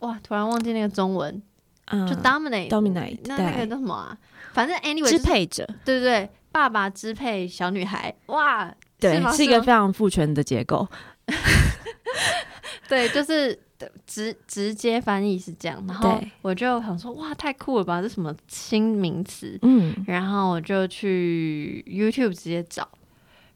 [0.00, 1.42] 哇，突然忘记那个中文，
[1.86, 2.06] 嗯。
[2.06, 4.18] 就 dominate，Dominate，那那个，叫什么啊？
[4.52, 8.70] 反正 anyway 支配者，对对对，爸爸支配小女孩，哇，
[9.10, 10.86] 对吗，是一个非常父权的结构，
[12.88, 13.58] 对，就是
[14.06, 19.58] 直直接翻译是这样，然后我就想说，哇，太酷了吧，这什么新名词？
[19.62, 19.94] 嗯。
[20.06, 22.88] 然后我就去 YouTube 直接找，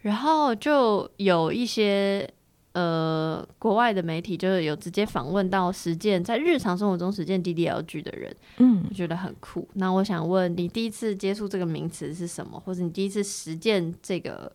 [0.01, 2.29] 然后就有一些
[2.73, 8.85] 呃国外的媒体就是有直接访问到实践在日常生活中实践 DDLG 的人，嗯。
[8.89, 9.69] 我觉得很酷。
[9.75, 14.51] 那我想问你，第一次接触这个名词是什么，或者你第一次实践这个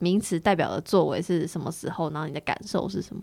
[0.00, 2.10] 名词代表的作为是什么时候？
[2.10, 3.22] 然后你的感受是什么？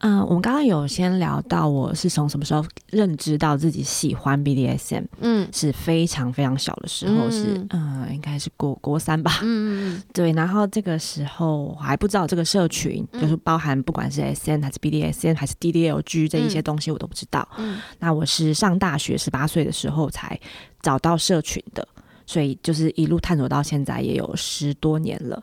[0.00, 17.46] 嗯，我们刚刚有先聊到我是从什么时候认知到自己喜欢 BDSM，嗯是非常非常小的时候，是嗯，应该是国国三吧，嗯嗯 对，然后这个时候我还不知道这个社群，嗯就是包含不管是 SN 还是 BDSM 还是 DDLG 这一些嗯东西我都不知道。
[17.56, 20.38] 嗯那我是上大学十八岁的时候才
[20.82, 21.86] 找到社群的，
[22.26, 25.42] 所以就是一路探索到现在也有十多年了。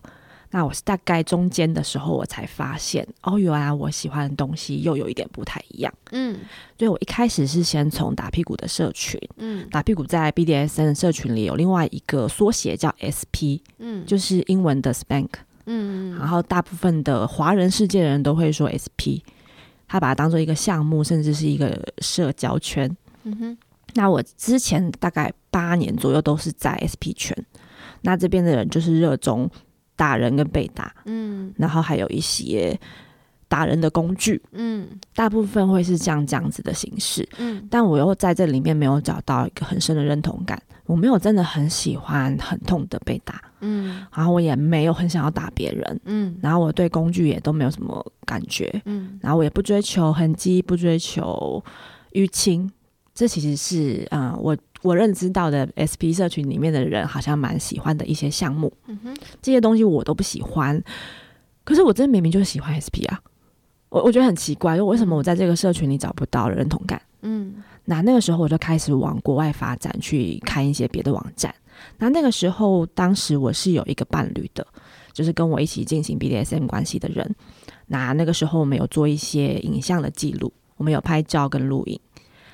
[0.52, 5.94] 那我是大概中间的时候，我才发现，哦，原来我喜欢的东西又有一点不太一样。
[6.12, 6.38] 嗯
[6.78, 15.30] 所以我一开始是先从打屁股的社群，嗯打屁股在 BDSN 的社群里有另外一个缩写叫 SP，嗯就是英文的 Spank。
[15.68, 19.22] 嗯然后大部分的华人世界的人都会说 SP，
[19.88, 22.94] 他把它当做一个项目，甚至是一个社交圈。
[23.24, 23.58] 嗯哼
[23.94, 27.38] 那我之前大概八年左右都是在 SP 圈，
[28.02, 29.50] 那这边的人就是热衷
[30.02, 31.54] 打人跟被打，嗯。
[31.58, 32.76] 然后还有一些
[33.48, 34.88] 打人的工具，嗯。
[35.14, 37.28] 大部分会是这样这样子的形式。
[37.38, 37.68] 嗯。
[37.70, 44.04] 但我又在这里面没有找到一个很深的认同感，我没有真的很喜欢很痛的被打，嗯。
[44.12, 46.36] 然后我也没有很想要打别人，嗯。
[46.42, 49.20] 然后我对工具也都没有什么感觉，嗯。
[49.22, 51.64] 然后我也不追求痕迹，不追求
[52.14, 52.72] 淤青，
[53.14, 60.82] 这其实是啊、呃我我认知到的 SP 社群里面的人好像蛮喜欢的一些项目，嗯哼这些东西我都不喜欢，
[61.64, 63.22] 可是我真的明明就喜欢 SP 啊，
[63.90, 67.00] 我我觉得很奇怪，就为什么我在这个社群里找不到认同感？
[67.22, 71.54] 嗯那那个时候我就开始往国外发展，去看一些别的网站。
[72.00, 74.66] 那那个时候，当时我是有一个伴侣的，
[75.14, 77.36] 就是跟我一起进行 BDSM 关系的人。
[77.86, 82.00] 那那个时候我们有做一些影像的记录，我们有拍照跟录影。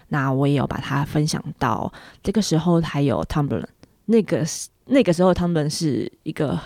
[0.10, 1.92] 那我也有把它分享到
[2.24, 3.66] 这个时候还有 Tumblr，
[4.06, 4.46] 那个
[4.86, 6.60] 那个时候 Tumblr 是一个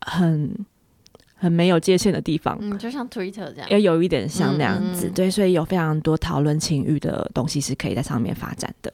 [0.00, 0.66] 很
[1.34, 5.14] 很没有界限的地方，嗯，就像 Twitter 这样，也有一点像那样子，嗯嗯嗯。
[5.14, 8.92] 对，所以有非常多讨论情欲的东西是可以在上面发展的。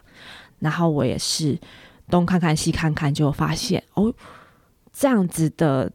[0.59, 1.59] 然后我也是
[2.11, 4.13] 东看看西看看，就发现哦，
[4.93, 5.91] 这样子的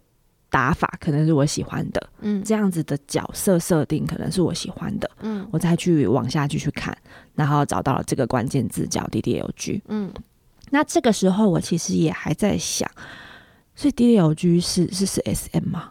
[0.53, 2.43] 打法可能是我喜欢的，嗯。
[2.43, 5.47] 这样子的角色设定可能是我喜欢的，嗯。
[5.51, 6.95] 我再去往下继续看，
[7.33, 9.81] 然后找到了这个关键字叫 DDLG。
[9.87, 10.13] 嗯。
[10.69, 12.87] 那这个时候我其实也还在想，
[13.73, 15.89] 所以 DDLG 是是是 SM 吗？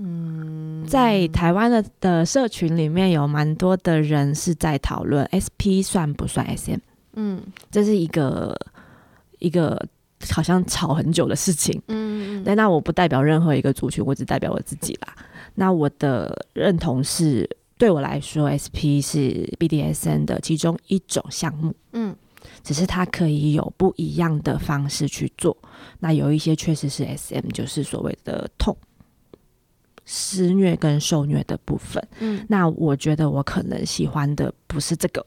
[0.00, 6.80] 嗯，在台湾的的社群里面有蛮多的人是在讨论 SP 算不算 SM，
[7.14, 7.40] 嗯。
[7.70, 8.56] 这是一个
[9.38, 9.80] 一个
[10.30, 11.80] 好像吵很久的事情。
[11.88, 12.07] 嗯
[12.38, 15.14] 嗯但那我不代表任何一个族群，我只代表我自己啦。
[15.54, 21.74] 那我的认同是，对我来说，SP 是 BDSN 的其中一种项目。
[21.92, 22.14] 嗯
[22.62, 25.56] 只是它可以有不一样的方式去做。
[25.98, 28.76] 那有一些确实是 SM，就是所谓的痛、
[30.04, 32.02] 施虐跟受虐的部分。
[32.20, 35.24] 嗯那我觉得我可能喜欢的不是这个，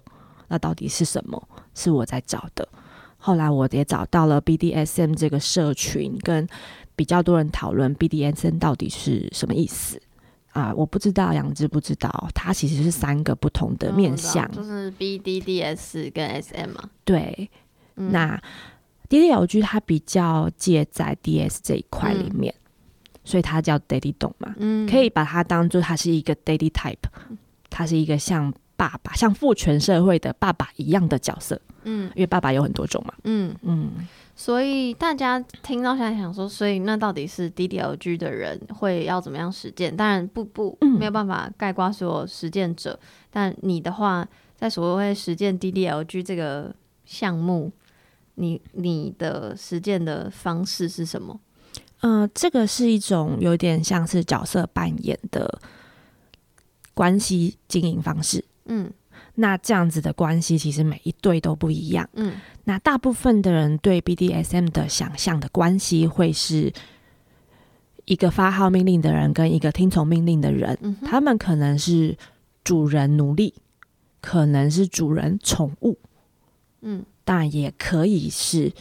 [0.48, 1.42] 那到底是什么？
[1.76, 2.68] 是我在找的。
[3.18, 6.48] 后来我也找到了 BDSM 这个社群，跟
[7.02, 10.00] 比较多人讨论 BDSM 到底是什么意思
[10.52, 10.72] 啊？
[10.78, 14.48] 我不知道，杨志不知道，它其实是三个不同的面向。
[14.52, 16.88] 就是 BDDS 跟 SM 嘛。
[17.04, 17.50] 对，
[17.96, 18.40] 嗯那
[19.10, 22.54] DDLG 它比较介在 DS 这一块里面，
[23.26, 26.98] 所以它叫 Daddy 懂嘛，嗯可以把它当做它是一个 Daddy type，
[27.72, 33.16] 它是一个像爸爸、像父权社会的爸爸一样的角色，嗯因为爸爸有很多种嘛。
[33.24, 34.08] 嗯，嗯，
[34.44, 39.96] 所以大家听到现在想说，所以那到底是 DDLG 的人会要怎么样实践？
[39.96, 43.00] 当然不不嗯没有办法概括所有实践者，
[43.30, 46.74] 但你的话，在所谓实践 DDLG 这个
[47.06, 47.72] 项目，
[48.34, 51.40] 你你的实践的方式是什么？
[52.00, 55.62] 呃，这个是一种有点像是角色扮演的
[56.96, 58.44] 关系经营方式。
[58.66, 58.92] 嗯
[59.36, 62.08] 那这样子的关系，其实每一对都不一样。
[62.14, 62.36] 嗯。
[62.66, 66.72] 那大部分的人对 BDSM 的想象的关系会是
[68.06, 72.18] 一个发号命令的人跟一个听从命令的人，嗯他们可能是
[72.64, 73.54] 主人奴隶，
[74.22, 75.98] 可能是主人宠物，
[76.82, 77.04] 嗯。
[77.24, 78.72] 当然也可以是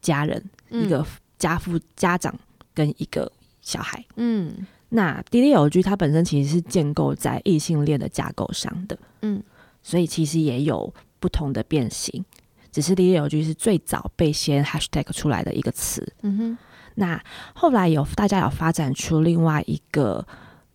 [0.00, 0.86] 家人，嗯。
[0.86, 1.04] 一个
[1.38, 2.34] 家父家长
[2.72, 4.04] 跟一个小孩。
[4.16, 4.66] 嗯。
[4.92, 9.40] 那 DDLG 它本身其实是建构在异性恋的架构上的，嗯
[9.82, 12.24] 所以其实也有不同的变形。
[12.72, 16.12] 只是 DDLG 是最早被先 hashtag 出来的一个词。
[16.22, 16.58] 嗯哼
[16.94, 17.20] 那
[17.54, 20.26] 后来有大家有发展出另外一个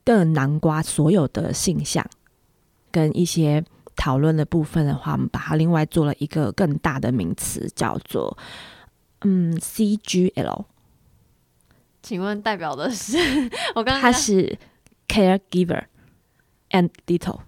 [0.04, 2.06] 更南瓜所有的性向
[2.92, 3.64] 跟一些
[3.96, 8.38] 讨论的部分的话，我们把它另外做了一个更大的名词，叫做
[9.22, 10.66] 嗯 CGL，
[12.04, 13.18] 请问代表的是
[13.76, 14.58] 我刚刚它是
[15.08, 15.84] caregiver
[16.72, 17.40] and little。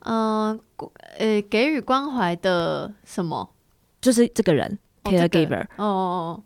[0.00, 0.58] 呃
[1.18, 3.48] 呃给予关怀的什么？
[4.00, 6.42] 就是这个人、caregiver，哦哦哦。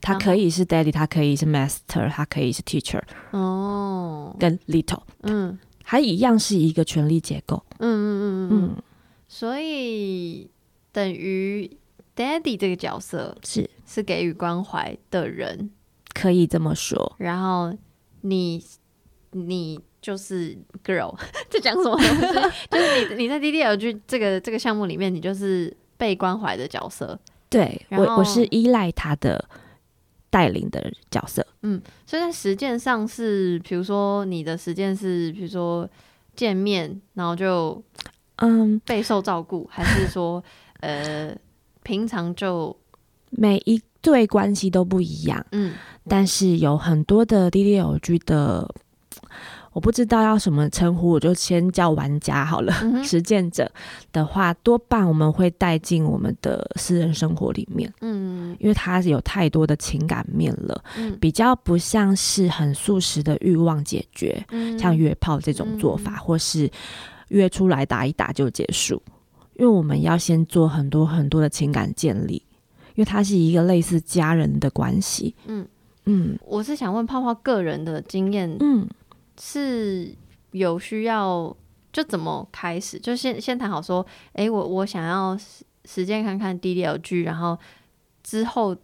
[0.00, 3.40] 他可以是 daddy，他可以是 master，他可以是 teacher，哦。
[3.40, 5.58] 哦跟 little，嗯。
[5.84, 7.62] 还一样是一个权力结构。
[7.78, 8.82] 嗯嗯嗯嗯嗯，嗯，
[9.26, 10.50] 所以
[10.92, 11.76] 等于
[12.14, 13.68] daddy 这个角色是。
[13.84, 15.70] 是给予关怀的人，
[16.14, 17.14] 可以这么说。
[17.18, 17.76] 然后
[18.22, 18.64] 你
[19.32, 21.16] 你就是 girl
[21.48, 22.34] 在讲什么东西？
[22.70, 29.42] 就是你你在 DDLG 这个这个项目里面，你就是被关怀的角色，对我，我是依赖他的
[30.28, 31.46] 带领的角色。
[31.62, 35.88] 嗯所以在实践上是，比如说你的实践是，比如说
[36.34, 37.80] 见面，然后就
[38.36, 40.42] 嗯，备受照顾，还是说
[40.80, 41.32] 呃
[41.84, 42.76] 平常就
[43.30, 45.74] 每一对关系都不一样，嗯
[46.08, 48.68] 但是有很多的 DDLG 的，
[49.72, 52.72] 我不知道要什么称呼，我就先叫玩家好了。
[52.82, 53.70] 嗯 实践者。
[54.12, 58.56] 的话，多半我们会带进我们的私人生活里面，嗯。
[58.60, 61.16] 因为它有太多的情感面了，嗯。
[61.20, 64.96] 比较不像是很速食的欲望解决，嗯像。
[64.96, 66.18] 约炮这种做法，嗯。
[66.18, 66.70] 或是
[67.28, 69.02] 约出来打一打就结束，
[69.54, 72.34] 因为我们要先做很多很多的情感建立，
[72.94, 75.34] 因为它是一个类似家人的关系。
[75.46, 75.66] 嗯。
[76.04, 76.38] 嗯。
[76.44, 78.86] 我是想问泡泡个人的经验嗯，
[79.40, 80.14] 是
[80.52, 81.56] 有需要
[81.92, 82.98] 就怎么开始？
[82.98, 84.04] 就先先谈好说，
[84.34, 87.58] 诶，我我想要实实践看看 DDLG，然后
[88.22, 88.76] 之后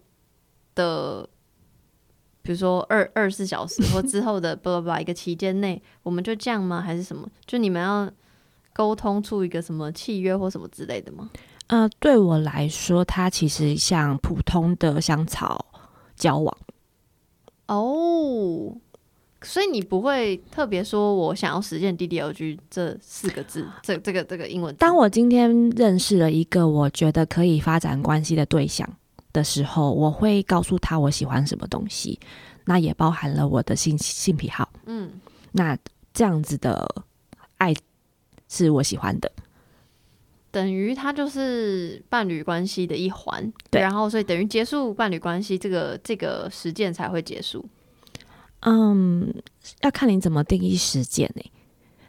[0.74, 1.28] 的，
[2.42, 6.80] 比如说二二十四小时或之后的不不不一个期间内，我们就这样吗？
[6.80, 7.28] 还是什么？
[7.46, 8.10] 就你们要
[8.72, 11.30] 沟通出一个什么契约或什么之类的吗？
[11.68, 15.66] 呃，对我来说，它其实像普通的香草
[16.16, 16.58] 交往。
[17.66, 18.74] 哦，
[19.42, 24.74] 所以你不会特别说我想要实现 DDLG 这四个字， 这这个这个英文。
[24.76, 28.88] 当我今天认识了一个我觉得可以发展关系的对象
[29.32, 32.18] 的时候，我会告诉他我喜欢什么东西，
[32.64, 34.68] 那也包含了我的性性癖好。
[34.86, 35.10] 嗯，
[35.52, 35.78] 那
[36.12, 36.86] 这样子的
[37.58, 37.72] 爱
[38.48, 39.30] 是我喜欢的。
[40.50, 47.64] 等于它就是伴侣关系的一环，对然后所以等于结束伴侣关系这个这个实践才会结束。
[48.60, 49.32] 嗯，
[49.82, 51.42] 要看你怎么定义实践呢、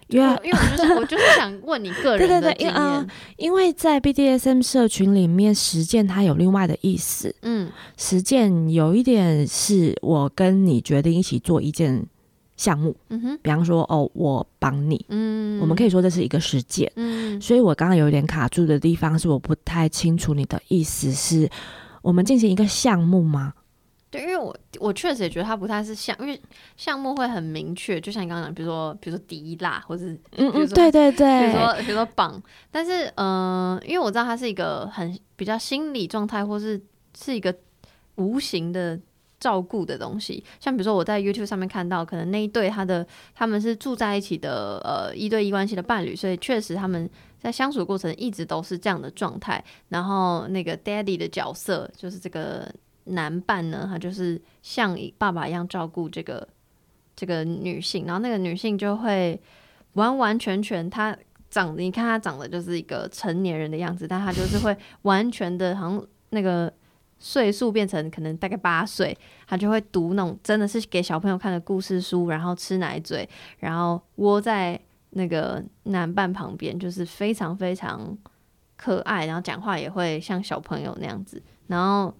[0.08, 7.36] 因为我因为我就是我就是想问你个人的对对对经验，嗯因为在 BDSM 社群里面，实践它有另外的意思。
[7.44, 7.72] 嗯。
[7.96, 12.04] 实践有一点是我跟你决定一起做一件
[12.58, 13.40] 项目，嗯哼。
[13.44, 16.92] 比方说哦，我帮你，嗯，我们可以说这是一个实践。
[16.96, 17.40] 嗯。
[17.40, 21.48] 所以我刚刚有一点卡住的地方是我不太清楚你的意思是
[22.02, 23.54] 我们进行一个项目吗？
[24.12, 26.42] 对，因为我我确实也觉得它不太是项，因为
[26.76, 32.42] 项目会很明确，就像你刚刚讲，比如说比如说滴蜡，或者是嗯嗯，对对对比如，说比如说绑，
[32.72, 36.82] 但是嗯、呃因为我知道它是一个很比较心理状态，或是
[37.16, 37.56] 是一个
[38.16, 39.00] 无形的
[39.40, 40.44] 照顾的东西。
[40.60, 43.06] 像比如说我在 YouTube 上面看到，可能那一对他的
[43.36, 47.08] 他们是住在一起的呃一对一关系的伴侣，所以确实他们
[47.40, 49.64] 在相处过程一直都是这样的状态。
[49.90, 52.70] 然后那个 Daddy 的角色就是这个
[53.10, 56.48] 男伴呢，他就是像爸爸一样照顾这个
[57.16, 59.40] 这个女性，然后那个女性就会
[59.94, 61.18] 完完全全她
[61.50, 66.72] 长，你看她长得就是一个成年人的样子，但她就是会完全的，好像那个
[67.18, 74.80] 岁数变成可能大概八岁，她就会读那种真的是给小朋友看的故事书，然后吃奶嘴，然后窝在
[75.10, 78.18] 那个男伴旁边，就是非常非常
[78.78, 82.14] 可爱，然后讲话也会像小朋友那样子，然后。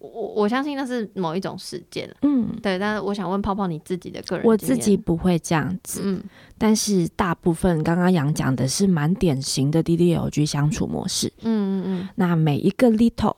[0.00, 2.78] 我我相信那是某一种事件了，嗯，对。
[2.78, 6.22] 但是我想问泡泡你自己的个人我，自己不会这样子，嗯
[6.56, 11.30] 但是大部分刚刚杨讲的是蛮典型的 DDLG 相处模式。
[11.42, 13.36] 嗯嗯嗯那每一个 little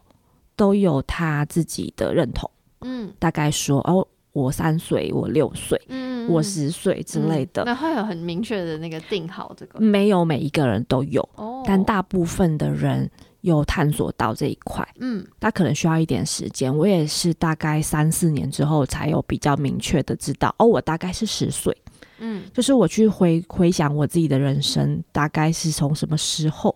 [0.54, 2.48] 都有他自己的认同，
[2.80, 13.10] 嗯大概说哦，我三岁，我六岁，嗯我十岁之类的，那会有很明确的那个定好这个没有每一个人都有，哦但大部分的人
[13.42, 14.86] 有探索到这一块。
[14.98, 15.24] 嗯。
[15.38, 21.76] 他可能需要一点时间，我也是大概三四年之后才有比较明确的知道，哦，我大概是十岁，
[22.18, 22.42] 嗯。
[22.52, 26.74] 就是我去回回想我自己的人生，大概是从什么时候，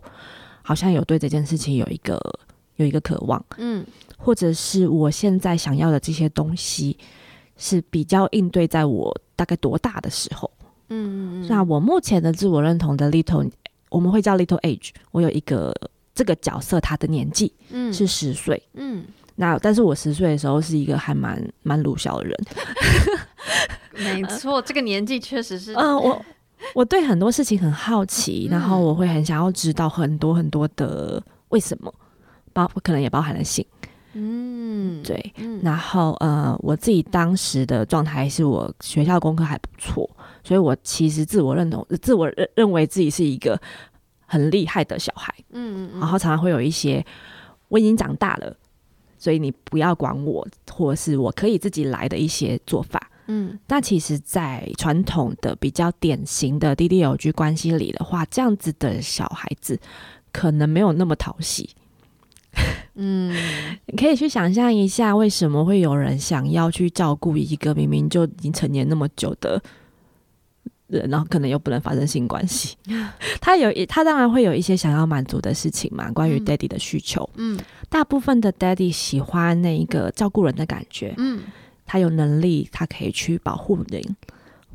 [0.62, 2.20] 好像有对这件事情有一个
[2.76, 3.84] 有一个渴望，嗯。
[4.18, 6.96] 或者是我现在想要的这些东西
[7.58, 10.50] 是比较应对在我大概多大的时候。
[10.88, 11.46] 嗯嗯。
[11.48, 13.48] 那我目前的自我认同的 little，
[13.90, 15.74] 我们会叫 little age，我有一个
[16.16, 18.60] 这个角色，他的年纪嗯是十岁。
[18.74, 19.04] 嗯
[19.38, 22.34] 那但是我十岁的时候是一个还蛮蛮鲁小的人，
[23.92, 26.24] 没错，这个年纪确实是嗯、我
[26.74, 31.92] 我对很多事情很好奇，嗯然后我会很想要知道很多很多的为什么，
[32.54, 33.62] 包可能也包含了性，
[34.14, 35.34] 嗯对。
[35.36, 40.08] 嗯然后呃，我自己当时的状态是我学校功课还不错，
[40.42, 43.60] 所以我其实自我认同、自我认认为自己是一个
[44.26, 47.04] 很厉害的小孩，嗯嗯然后常常会有一些
[47.68, 48.54] 我已经长大了，
[49.18, 53.10] 所以你不要管我，或是我可以自己来的一些做法。
[53.28, 59.80] 嗯但其实，在传统的比较典型的 DDLG 关系里的话，这样子的小孩子
[60.32, 61.70] 可能没有那么讨喜。
[62.94, 63.34] 嗯
[63.86, 69.60] 你可以去想象一下，为什么会有人想要去照顾一个明明就已经成年那么久的
[70.88, 72.76] 人，然后可能又不能发生性关系？
[73.40, 77.28] 他有一，他当然会有一些想要满足的事情嘛，关于嗯 daddy 的需求。
[77.36, 77.58] 嗯
[77.88, 81.42] 大部分的 daddy 喜欢那一个照顾人的感觉，嗯
[81.84, 84.02] 他有能力，他可以去保护人，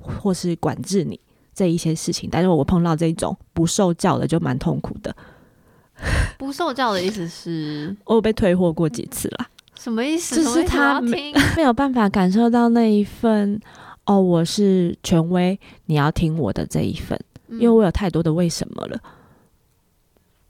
[0.01, 1.19] 或是管制你
[1.53, 2.29] 这一些事情。
[2.31, 5.13] 但是我碰到这种不受教的，就蛮痛苦的。
[6.39, 10.41] 不受教的意思是我有被退货过几次啦，什么意思？
[10.41, 13.59] 就是他 没有办法感受到那一份
[14.11, 18.99] 哦，我是权威，你要听我的这一份，因为嗯我有太多的为什么了。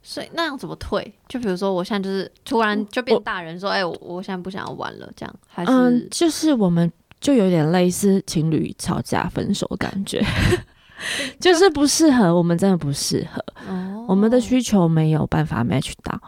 [0.02, 1.14] 所以那样怎么退？
[1.28, 10.26] 就比如说我现在就是突然就变大人说，哎、我我现在不想要玩了，这样还是、嗯，就是我们就有点类似情侣吵架分手的感觉。
[11.40, 16.20] 就是不适合，我们真的不适合，哦我们的需求没有办法 match 到。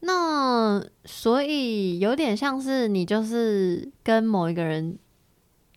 [0.00, 4.96] 那所以有点像是你就是跟某一个人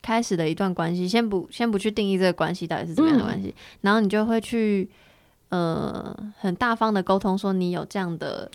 [0.01, 4.89] 开始的一段关系，先不先不去定义这个关系到底是怎么样的关系，然后你就会去
[5.49, 8.49] 呃很大方的沟通说你有这样的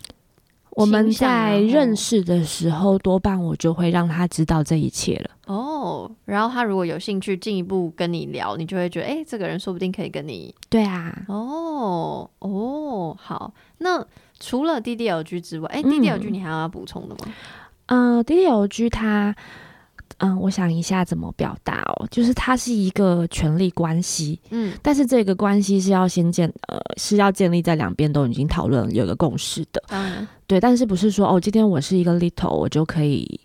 [0.71, 5.31] 我们在认识的时候，多半我就会让他知道这一切了。
[5.47, 13.51] 哦，然后他如果有兴趣进一步跟你聊，你就会觉得哎、诶这个人说不定可以跟你对啊，哦哦好。
[13.79, 14.05] 那
[14.39, 17.33] 除了 DDLG 之外，哎、嗯 d d l g 你还有要补充的吗？
[17.87, 19.35] 嗯、d d l g 它，
[20.19, 29.83] 嗯、我想一下怎么表达哦，就是它是一个权力关系，嗯但是这个关系是要先建，呃，是要建立在两边都已经讨论有个共识的。
[29.87, 33.39] 当然，对，但是不是说哦，今天我是一个 little，我就可以，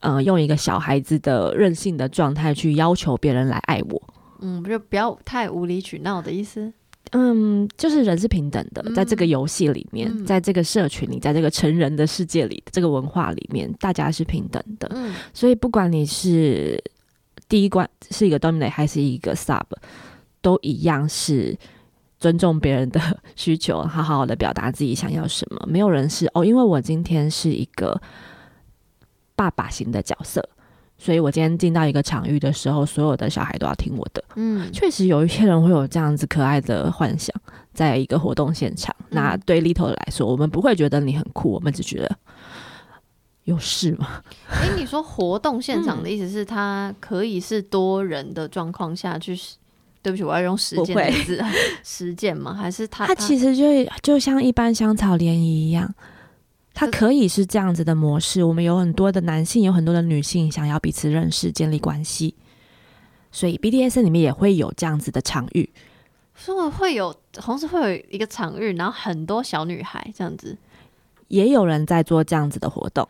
[0.00, 4.02] 呃，用一个小孩子的任性的状态去要求别人来爱我。
[4.40, 6.72] 嗯，就不要太无理取闹的意思。
[7.12, 14.88] 嗯，就是人是平等的，在这个游戏里面，嗯在这个社群里，在这个成人的世界里，这个文化里面，大家是平等的。
[14.94, 16.80] 嗯所以不管你是
[17.48, 19.64] 第一关是一个 dominate 还是一个 sub，
[20.40, 21.58] 都一样是
[22.20, 23.00] 尊重别人的
[23.34, 25.66] 需求，好好的表达自己想要什么。
[25.66, 28.00] 没有人是哦，因为我今天是一个
[29.34, 30.48] 爸爸型的角色。
[31.02, 34.22] 所以我今天进到一个场域的时候，所有的小孩都要听我的。
[34.34, 37.34] 嗯确实有一些人会有这样子可爱的幻想，
[37.72, 38.94] 在一个活动现场。
[38.98, 42.16] 嗯那对 Little 来说，我们不会觉得你很酷，我们只觉得
[43.44, 44.22] 有事吗？
[44.50, 49.56] 哎、你说活动现场的嗯意思是它可以是多人的状况下去实？
[50.02, 51.44] 对不起，我要用实践不会的字，
[51.82, 52.54] 实践吗？
[52.54, 53.64] 还是它它其实就
[54.02, 55.92] 就像一般香草联谊一样，
[56.72, 58.42] 它可以是这样子的模式。
[58.42, 62.34] 我们有很多的男性，有很多的女性想要彼此认识、建立关系，
[63.30, 65.68] 所以 BDS 里面也会有这样子的场域。
[66.34, 70.56] 所以会有，同时会有一个场域，然后很多小女孩这样子，
[71.28, 73.06] 也有人在做这样子的活动，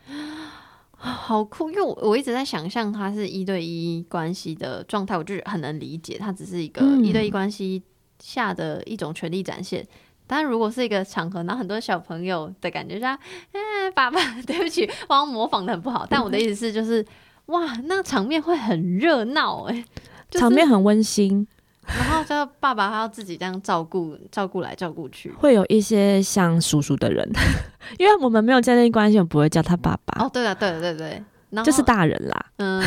[0.96, 1.70] 好酷。
[1.70, 7.80] 因为我我一直在想象它是一对一关系的状态，我就很能理解，它只是一个嗯一对一关系
[8.18, 9.86] 下的一种权力展现。
[10.32, 13.18] 但如果是一个场合，然后很多小朋友的感觉像，
[13.50, 16.06] 哎，爸爸， 对不起，我模仿的很不好。
[16.08, 17.04] 但我的意思是，就是
[17.46, 19.84] 哇，那场面会很热闹，哎，
[20.30, 21.44] 就是场面很温馨，
[21.84, 25.32] 然后就爸爸还要自己这样照顾，照顾来照顾去。
[25.32, 27.28] 会有一些像叔叔的人，
[27.98, 32.46] 因为我们没有建立关系，我们不会叫他爸爸，哦，对了，对了，对对，然后就是大人啦。
[32.58, 32.80] 嗯，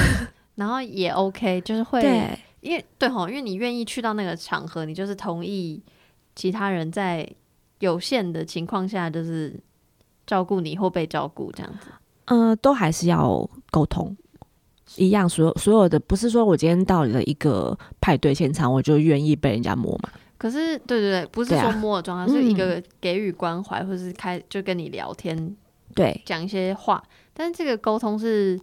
[0.56, 5.82] 然后也 OK，就是会，对，因为对吼，因为你愿意去到那个场合，你就是同意
[6.36, 7.28] 其他人在
[7.80, 9.60] 有限的情况下，就是
[10.26, 11.88] 照顾你或被照顾这样子。
[12.26, 14.16] 呃，都还是要沟通。
[14.98, 20.10] 一样，所有所有的不是说我今天到了一个派对现场，我就愿意被人家摸嘛。
[20.38, 25.56] 可是，对对对，不是说摸的状态，是一个给予关怀，或是开就跟你聊天，
[25.96, 27.02] 对，讲一些话。
[27.34, 28.60] 但是这个沟通是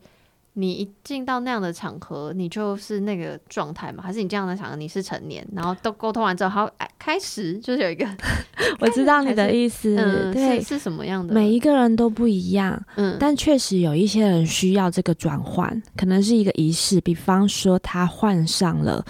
[0.55, 4.03] 你一进到那样的场合，你就是那个状态嘛？
[4.03, 8.07] 还是你这样的场合你是成年，然后都沟通完之后，好，哎，开始就是有一个，
[8.81, 9.97] 我知道你的意思。
[9.97, 11.33] 嗯，对是，是什么样的？
[11.33, 19.05] 每一个人都不一样，嗯，但确实有一些人需要这个转换，可能是一个仪式，比方说他换上了。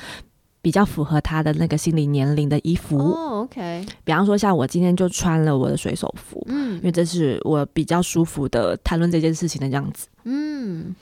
[0.62, 10.06] 比较符合他的那个心理年龄的衣服，哦，OK，比方说像我今天就穿了我的水手服，嗯因为这是我比较舒服的谈论这件事情的样子。
[10.24, 10.94] 嗯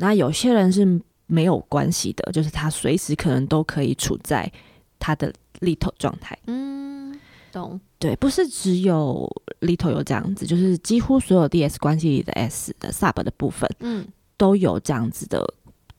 [0.00, 4.50] 那有些人是没有关系的，就是他随时可能都可以处在
[4.98, 6.36] 他的 little 状态。
[6.46, 7.20] 嗯，
[7.52, 9.30] 懂，对，不是只有
[9.60, 15.46] little 有这样子，就是几乎所有 DS 关系里的 S 的 sub 的部分嗯都有这样子的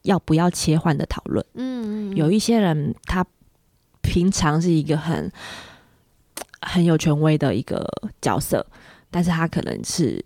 [0.02, 1.46] 要不要切换的讨论。
[1.54, 3.24] 嗯，嗯有一些人他
[4.02, 5.32] 平常是一个很
[6.62, 7.88] 很有权威的一个
[8.20, 8.66] 角色，
[9.12, 10.26] 但是他可能是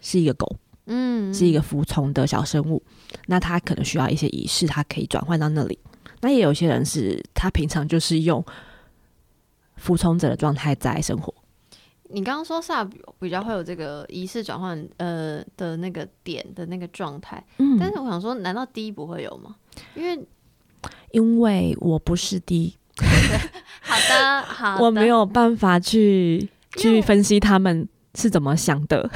[0.00, 0.56] 是一个狗，
[0.86, 2.82] 嗯是一个服从的小生物，
[3.26, 5.78] 那他可能需要一些仪式，他可以转换到那里。
[6.22, 8.44] 那也有些人是他平常就是用
[9.76, 11.32] 服从者的状态在生活，
[12.08, 19.56] 你刚刚说萨比比较会有这个仪式转换呃的那个点的那个状态，嗯但是我想说，难道 D 不会有吗？
[19.94, 20.26] 因为
[21.10, 22.76] 因为我不是 D，
[23.82, 29.10] 好的 好的，我没，有办法去去分析他们是怎么想的。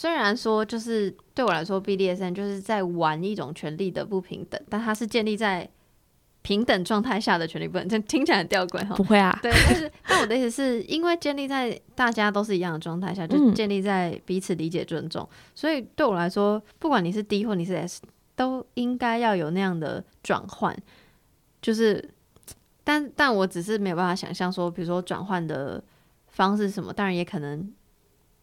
[0.00, 5.68] 虽然说就是对我来说，BDSN 就是在玩一种权力的不平等，但它是建立在
[6.40, 8.94] 平等状态下的权利不平等， 听起来很吊诡哈。
[8.96, 9.04] 不。
[9.04, 13.52] 会啊，对，但是但我的意思是因为建立在大家都是一样的状态下，就嗯。
[13.54, 18.00] 建立在彼此理解、尊重，所以对我来说，不管你是 D 或你是 S，
[18.34, 20.74] 都应该要有那样的转换，
[21.60, 22.02] 就是
[22.82, 25.84] 但但我只是没有办法想象说，比如说转换的
[26.28, 27.70] 方式是什么，当然也可能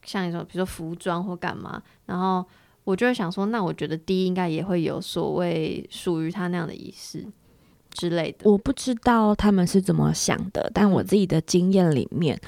[0.08, 2.44] 像你说，比如说服装或干嘛，然后
[2.86, 7.26] 我就会想说，那我觉得 D 应该也会有所谓属于他那样的仪式
[7.92, 8.50] 之类的。
[8.50, 12.40] 我不知道他们是怎么想的，但我自己的经验里面，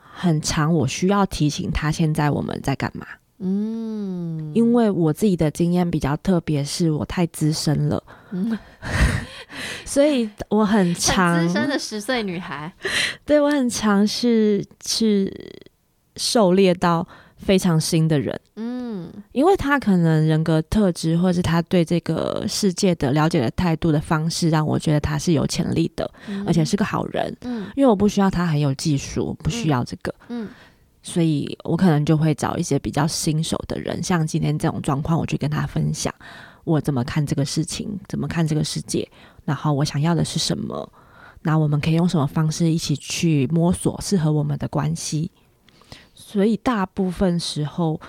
[0.00, 3.06] 很长我需要提醒他现在我们在干嘛。
[3.44, 8.56] 嗯，因为我自己的经验比较特别，是我太资深了，嗯
[9.84, 12.72] 所以我很很常资深的十岁女孩，
[13.26, 15.32] 对我很常是是
[16.16, 17.06] 狩猎到
[17.36, 19.12] 非常新的人，嗯。
[19.32, 26.44] 因为他可能人格特质，或是他对这个世界的了解的态度的方式，让我觉得他是有潜力的，嗯。
[26.46, 27.34] 而且是个好人。
[27.42, 27.66] 嗯。
[27.74, 30.48] 因为我不需要他很有技术，不需要这个，嗯
[31.04, 36.14] 所以我可能就会找一些比较新手的人，像今天这种状况，我去跟他分享
[36.62, 39.08] 我怎么看这个事情，怎么看这个世界，
[39.44, 40.88] 然后我想要的是什么，
[41.42, 45.28] 那我们可以用什么方式一起去摸索适合我们的关系。
[46.32, 48.00] 所以大部分时候，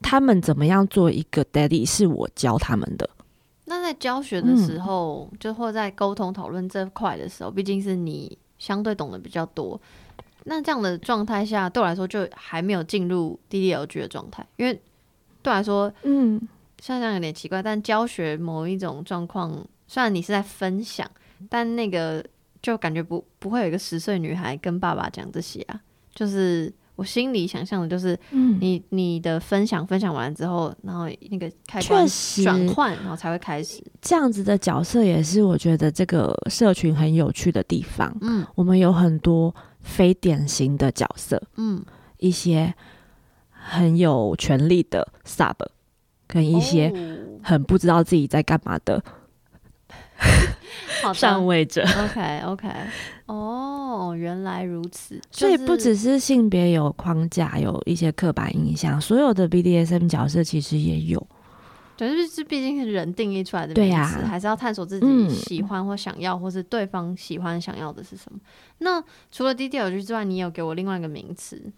[0.00, 3.08] 他们怎么样做一个 daddy 是我教他们的。
[3.66, 9.80] 那在教学的时候，就或在沟通讨论这块的时候，毕竟是你相对懂得比较多。
[10.46, 14.74] 那这样的状态下，对我来说就还没有进入 DDLG 的状态，因为
[15.40, 16.40] 对我来说，嗯，
[16.80, 17.62] 像这样有点奇怪。
[17.62, 21.08] 但教学某一种状况，虽然你是在分享，
[21.48, 22.22] 但那个
[22.60, 25.80] 就感觉不不会有一个十岁女孩跟爸爸讲这些啊。
[26.14, 32.06] 就是我心里想象的，就是嗯，你你的分享分享完之后，然后那个开关
[32.42, 33.82] 转换，然后才会开始。
[34.00, 38.16] 这样子的角色也是我觉得这个社群很有趣的地方。
[38.20, 41.84] 嗯我们有很多非典型的角色，嗯，
[42.18, 42.72] 一些
[43.50, 45.54] 很有权力的 sub，
[46.26, 49.02] 跟一些哦很不知道自己在干嘛的
[51.02, 51.82] 好的上位者。
[51.82, 52.68] OK OK，
[53.26, 61.26] 哦，原来如此，所以不只是性别有框架，有一些刻板印象，所有的 BDSM 角色其实也有。
[61.96, 68.38] 对，就是毕竟是人定义出来的名词，还是要探索自嗯己喜欢或想要，或是对方喜欢想要的是什么。
[68.78, 69.02] 那
[69.32, 71.72] 除了 DDLG 之外，你有给我另外一个名词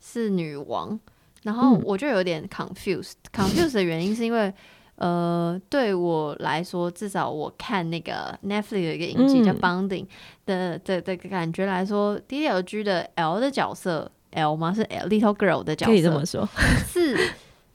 [0.00, 0.98] 是女王，
[1.42, 3.12] 然后嗯我就有点 confused。
[3.32, 4.54] confused 的原因是因为。
[4.98, 10.06] 呃，对我来说，至少我看那个 Netflix 有一个影集叫嗯《Bonding
[10.44, 14.74] 的》的的感觉来说，DDLG 的 L 的角色 L 吗？
[14.74, 16.48] 是 L Little Girl 的角色，可以这么说，
[16.88, 17.16] 是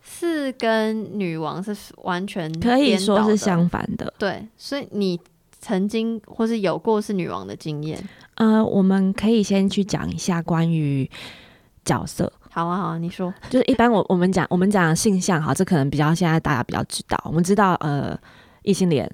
[0.01, 4.13] 是跟女王是完全可以说是相反的。
[4.17, 5.17] 对，所以你
[5.59, 7.97] 曾经或是有过是女王的经验。
[8.36, 11.09] 呃，我们可以先去讲一下关于
[11.86, 18.16] 角色，好啊，好啊，你说，就是一般我我们讲我们讲性向，哈，这可能比较现在大家比较知道，我们知道呃
[18.62, 19.12] 异性恋、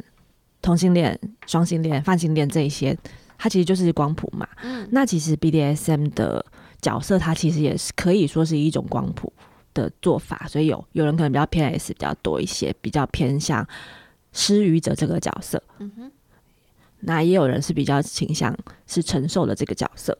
[0.62, 1.18] 同性恋、
[1.48, 2.98] 双性恋、泛性恋这一些，
[3.38, 4.46] 它其实就是光谱嘛。
[4.62, 6.46] 嗯那其实 BDSM 的
[6.82, 9.32] 角色，它其实也是可以说是一种光谱
[9.74, 13.66] 的做法，所以有有人可能比较偏 S 比较多一些，比较偏向
[14.34, 15.64] 施予者这个角色。
[15.78, 16.12] 嗯哼，
[17.00, 18.54] 那也有人是比较倾向
[18.86, 20.18] 是承受的这个角色。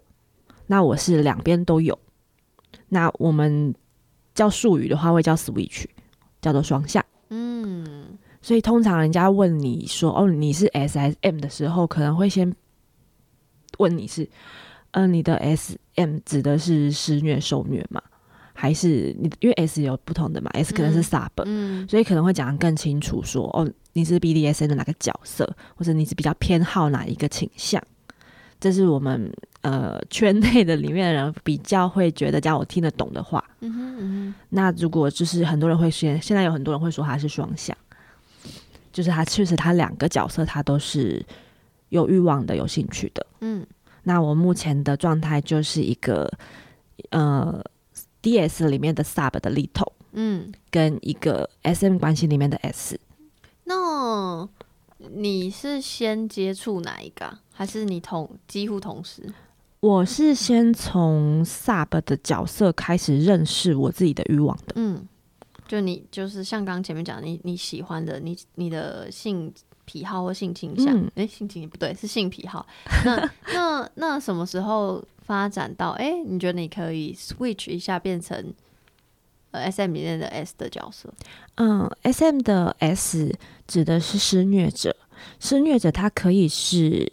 [0.68, 2.00] 那我是两边都有。
[2.90, 3.74] 那我们
[4.34, 5.86] 叫术语的话，会叫 switch，
[6.42, 7.04] 叫做双向。
[7.30, 12.56] 嗯所以通常人家问你说哦你是 S S M 的时候，可能会先
[13.78, 14.28] 问你是，
[14.92, 18.02] 呃，你的 S M 指的是施虐受虐吗？
[18.54, 27.82] 还是你因为 S 有不同的嘛，S 可能是嗯 sub，、嗯所以可能会讲得更清楚说哦你是 BDSM 的哪个角色，或者你是比较偏好哪一个倾向。
[28.60, 29.32] 这是我们
[29.62, 33.44] 呃圈内的里面的人比较会觉得，叫我听得懂的话。
[33.62, 37.76] 嗯哼嗯那如果就是很多人会现现在有很多人会说他是双向，
[38.94, 41.26] 就是他确实他两个角色他都是
[41.90, 43.26] 有欲望的、有兴趣的。
[43.42, 43.66] 嗯
[44.04, 46.32] 那我目前的状态就是一个
[47.12, 47.62] 呃
[48.24, 53.00] DS 里面的 Sub 的 Little 嗯，跟一个 SM 关系里面的 S。
[53.66, 54.48] 那
[55.12, 59.32] 你是先接触哪一个啊、还是你同几乎同时？
[59.82, 64.74] 我是先从 Sub 的角色开始认识我自己的欲望的。
[64.76, 65.08] 嗯，
[65.68, 69.54] 就你就是像刚刚前面讲，你你喜欢的，你你的性
[69.86, 72.66] 癖好或性倾向，嗯诶，性倾不对，是性癖好。
[73.06, 78.54] 那那那什么时候发展到，诶，你觉得你可以 switch 一下变成
[79.52, 81.14] 呃 S M 里面的 S 的角色？
[81.56, 83.34] 嗯，S.M 的 S
[83.66, 84.96] 指的是施虐者，
[85.40, 87.10] 施虐者他可以是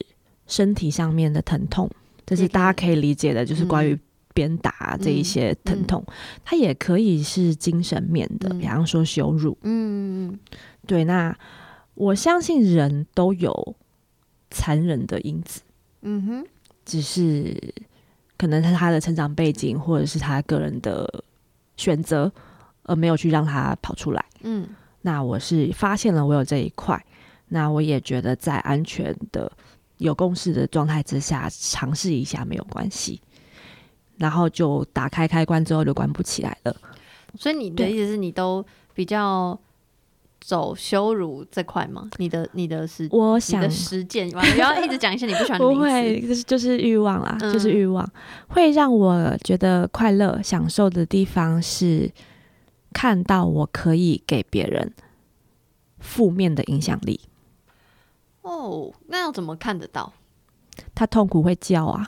[0.49, 1.91] 身体上面的疼痛，
[2.27, 2.97] 这是大家可以。
[2.97, 4.01] 理解的，就是关于嗯。
[4.37, 6.05] 鞭打啊这一些疼痛。
[6.45, 8.59] 它也可以是精神面的，嗯。
[8.59, 9.57] 比方说羞辱。
[9.63, 10.39] 嗯。
[10.87, 11.35] 对，那
[11.95, 13.75] 我相信人都有
[14.51, 15.63] 残忍的因子，
[16.03, 16.47] 嗯哼，
[16.85, 17.57] 只是
[18.37, 21.25] 可能是他的成长背景或者是他个人的
[21.79, 22.31] 选择，
[22.83, 24.23] 而没有去让他跑出来。
[24.43, 24.69] 嗯。
[25.01, 27.03] 那我是发现了我有这一块，
[27.49, 29.51] 那我也觉得在安全的
[29.99, 33.21] 有共识的状态之下尝试一下没有关系，
[34.19, 36.77] 然后就打开开关之后就关不起来了。
[37.39, 39.59] 所以你的意思是你都比较
[40.41, 42.09] 走羞辱这块吗？
[42.19, 48.09] 你的你的实我想的实践，完不要一直讲一些你不喜欢的名 不会，就是就是欲望啦，嗯就是欲望，
[48.49, 52.11] 会让我觉得快乐、享受的地方是
[52.93, 54.93] 看到我可以给别人
[55.99, 57.21] 负面的影响力。
[58.47, 60.13] 哦，那要怎么看得到？
[60.95, 62.07] 他痛苦会叫啊，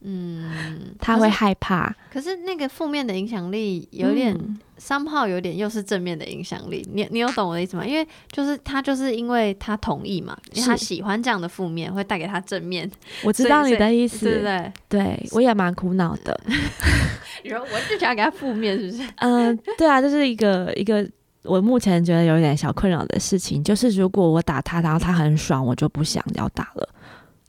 [0.00, 7.86] 嗯，他会害怕，可是那个负面的影响力有点嗯 somehow 有点又是正面的影响力，你你有懂我的意思吗？
[7.86, 12.90] 因为就是他就是因为他同意嘛，因为他喜欢这样的负面，会带给他正面，
[13.24, 14.72] 我知道你的意思，对不对？
[14.88, 16.38] 对我也蛮苦恼的。
[17.44, 19.08] 然后我就想要给他负面，是不是？
[19.16, 21.08] 嗯、对啊，这是一个一个
[21.42, 26.88] 我目前觉得有一点小困扰的事情，就是如果我打他，然后他很爽，我就不想要打了。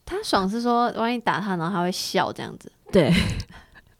[0.06, 2.72] 他爽是说，万一打他，然后他会笑这样子。
[2.92, 3.14] 对，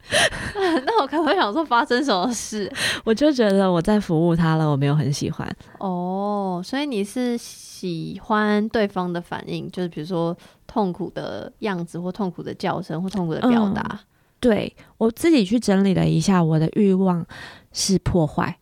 [0.84, 2.70] 那我可能会想说，发生什么事？
[3.04, 5.50] 我就觉得我在服务他了，我没有很喜欢。
[5.78, 10.36] 哦，所以你是喜欢对方的反应，就是比如说
[10.66, 14.00] 痛苦的样子，或痛苦的叫声，或痛苦的表达。
[14.40, 17.24] 对我自己去整理了一下，我的欲望
[17.72, 18.58] 是破坏。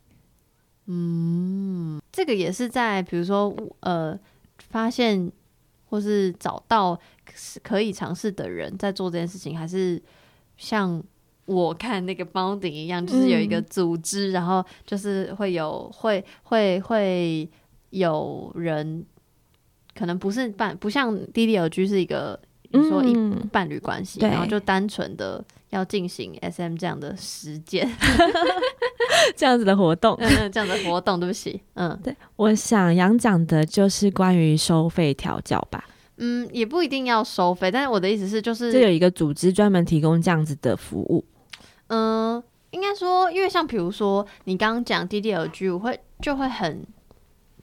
[0.92, 4.18] 嗯，这个也是在比如说呃，
[4.70, 5.30] 发现
[5.84, 6.98] 或是找到
[7.62, 10.02] 可以尝试的人在做这件事情，还是
[10.56, 11.00] 像
[11.44, 17.48] 我看那个 bonding 一样，就是有一个组织，然后就是会有会会会
[17.90, 19.06] 有人，
[19.94, 22.40] 可能不是办，不像 DDLG 是一个
[22.72, 27.90] 你说一嗯，伴侣关系，对然后就单纯的要进行 SM 这样的实践，
[29.36, 30.16] 这样子的活动。
[30.20, 35.84] 嗯，这样的活动，对不起，嗯对，我想杨讲的就是关于收费调教吧。
[36.18, 41.24] 嗯，也不一定要收费，但是我的意思是，就是这有一个组织专门提供这样子的服务。
[41.88, 42.40] 嗯、
[42.70, 46.86] 应该说，因为像比如说你刚刚讲 DDLG，我会就会很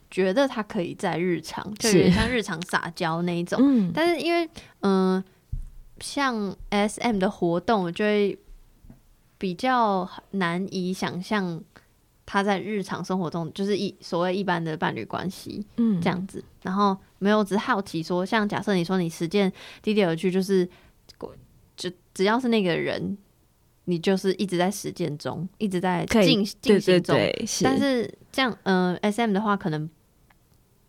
[0.10, 3.60] 觉得它可以在日常，就有点是像日常撒娇那一种。
[3.62, 4.50] 嗯，但是因为
[4.82, 5.24] 嗯、
[6.00, 8.38] 像 SM 的活动，我就会
[9.38, 11.62] 比较难以想象
[12.26, 16.44] 他在日常生活中就是一所谓一般的伴侣关系嗯这样子。
[16.62, 19.52] 然后没有，只是好奇说，像假设你说你实践
[19.84, 20.68] DDLG，就是
[21.76, 23.18] 就只要是那个人。
[23.90, 27.18] 你就是一直在实践中，一直在进进行中。
[27.64, 29.90] 但是这样，嗯、s m 的话可能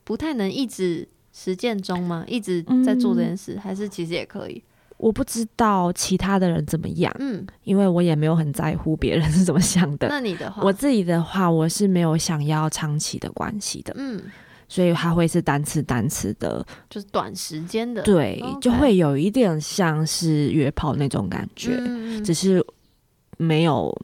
[0.09, 2.25] 不太能一直实践中吗？
[2.27, 4.65] 一直在做这件事，还是其实也可以？
[4.97, 10.09] 我不知道其他的人怎么样，嗯，因为我也没有很在乎别人是怎么想的。
[10.09, 14.23] 那你的话，我自己的话，我是没有想要长期的关系的，嗯，
[14.67, 21.79] 所以它会是单次单次的，就是短时间的，对就会有一点像是约炮那种感觉，
[22.25, 22.65] 只是
[23.37, 23.95] 没有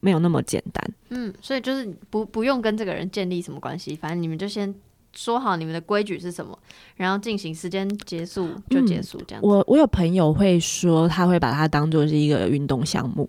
[0.00, 0.92] 没有那么简单。
[1.10, 4.74] 嗯，所以就是不不用跟这个人建立什么关系，反正你们就先
[5.14, 6.58] 说好你们的规矩是什么，
[6.96, 9.46] 然后进行，时间结束就结束，这样子。
[9.46, 13.28] 我我有朋友会说，他会把它当做是一个运动项目，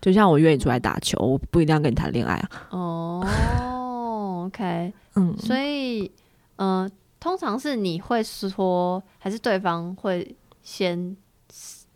[0.00, 2.50] 就像我约你出来打球，我不一定要跟你谈恋爱啊。
[2.70, 6.10] 哦，OK，嗯，所以，
[6.56, 11.16] 嗯、通常是你会说，还是对方会先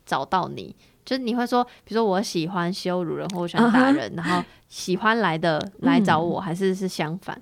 [0.05, 0.75] 找到你？
[1.05, 7.41] 就是你会说，比如说我喜欢羞辱人，或我喜欢打嗯人然后喜欢来的来找我，还是是相反？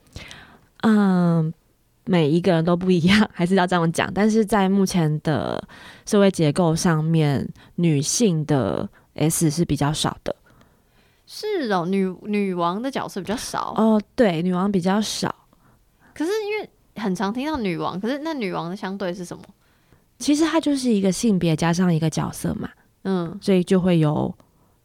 [0.82, 1.52] 嗯，
[2.04, 4.12] 每一个人都不一样，还是要这样讲。
[4.12, 5.62] 但是在目前的
[6.06, 10.34] 社会结构上面，女性的 S 是比较少的。
[11.26, 15.32] 是哦，女女王的角色比较少，哦，对，女王比较少。
[16.12, 19.42] 可是因为很常听到女王，可是那女王的相对是什么？
[20.18, 22.68] 其实它就是一个性别加上一个角色嘛，
[23.04, 24.34] 嗯，所以就会有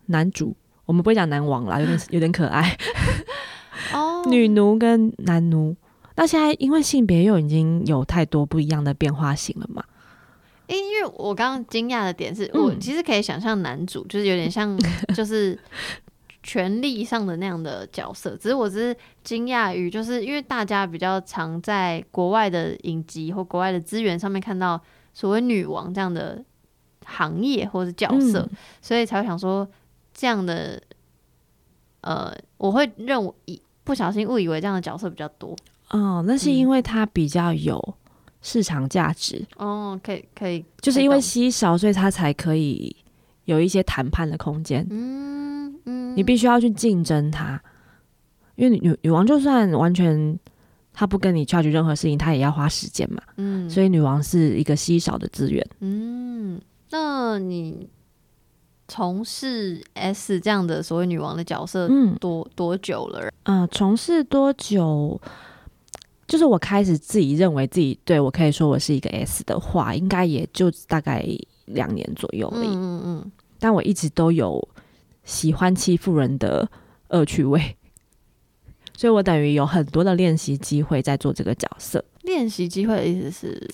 [0.05, 0.55] 男主。
[0.85, 2.77] 我们不会讲男王啦，有点有点可爱。
[3.91, 5.75] 哦， 女奴跟男奴。
[6.15, 9.83] 那现在因为性别又已经有太多不一样的变化型了嘛，
[10.67, 12.63] 因因为我刚刚惊讶的点是、嗯。
[12.63, 14.77] 我其实可以想象男主就是有点像
[15.13, 15.59] 就是
[16.41, 24.81] 权力上的那样的角色，只是我只是惊讶于就是因为大家比较常在国外的影集或国外的资源上面看到
[25.13, 26.43] 所谓女王这样的
[27.03, 28.57] 行业或者角色，嗯。
[28.81, 29.67] 所以才会想说
[30.13, 30.81] 这样的
[32.01, 33.33] 呃，我会认为
[33.83, 35.55] 不小心误以为这样的角色比较多。
[35.89, 37.95] 哦，那是因为它比较有
[38.41, 42.95] 市场价值，哦，可以可以，就是因为稀少，所以它才可以
[43.45, 44.85] 有一些谈判的空间。
[44.89, 47.61] 嗯嗯，你必须要去竞争它，
[48.55, 50.39] 因为女女王就算完全
[50.91, 53.21] 她不跟你 charge 任何事情，她也要花时间嘛。
[53.37, 55.65] 嗯，所以女王是一个稀少的资源。
[55.79, 56.59] 嗯，
[56.89, 57.87] 那你
[58.87, 63.31] 从事 S 这样的所谓女王的角色嗯多多久了？
[63.43, 65.19] 嗯，从事多久？
[66.27, 71.25] 就是我开始自己认为自己对我可以说我是一个 S 的话，应该也就大概
[71.65, 72.67] 两年左右而已。
[72.67, 74.67] 嗯嗯嗯，但我一直都有
[75.23, 76.67] 喜欢欺负人的
[77.09, 77.75] 恶趣味，
[78.97, 82.03] 所以我等于有很多的练习机会在做这个角色。
[82.23, 83.69] 练习机会的意思是，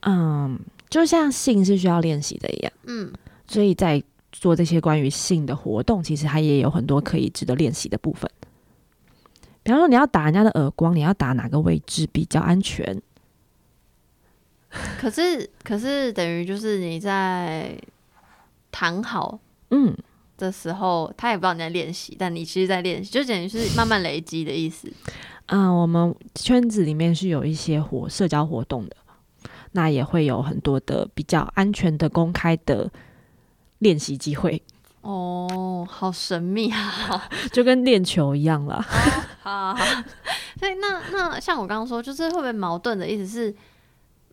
[0.00, 3.12] 嗯，就像性是需要练习的一样，嗯
[3.46, 8.30] 所以在做这些关于性的活动，其实它也有很多可以值得练习的部分。
[9.62, 13.00] 比方说，你要打人家的耳光，你要打哪个位置比较安全？
[14.98, 17.78] 可是可是等于就是你在
[18.70, 19.38] 谈好
[19.70, 19.94] 嗯，
[20.38, 24.90] 的时候，他也不知道你在练习，但你其实在练习，就等于是慢慢累积的意思。
[25.46, 28.96] 啊、我们圈子里面是有一些活社交活动的，
[29.72, 32.90] 那也会有很多的比较安全的公开的
[33.80, 34.62] 练习机会，
[35.02, 37.28] 哦，好神秘啊！
[37.52, 38.80] 就跟练球一样啦。
[39.40, 40.02] 好，好好
[40.58, 43.54] 所以那那像我刚刚说，就是会不会矛盾的意思是，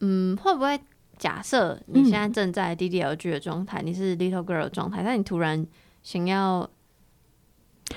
[0.02, 0.80] 嗯，会不会
[1.18, 5.66] 假设你现在正在 DDLG 的状态，你是 Little Girl 的状态，但你突然
[6.04, 6.70] 想要，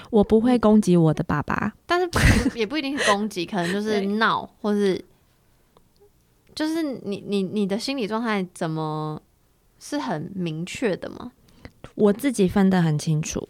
[0.09, 2.09] 我不会攻击我的爸爸，但是
[2.59, 5.05] 也不一定是攻击，可能就是 闹，或是
[6.55, 9.21] 就是你你你的心理状态怎么
[9.79, 11.33] 是很明确的吗？
[11.95, 13.49] 我自己分得很清楚。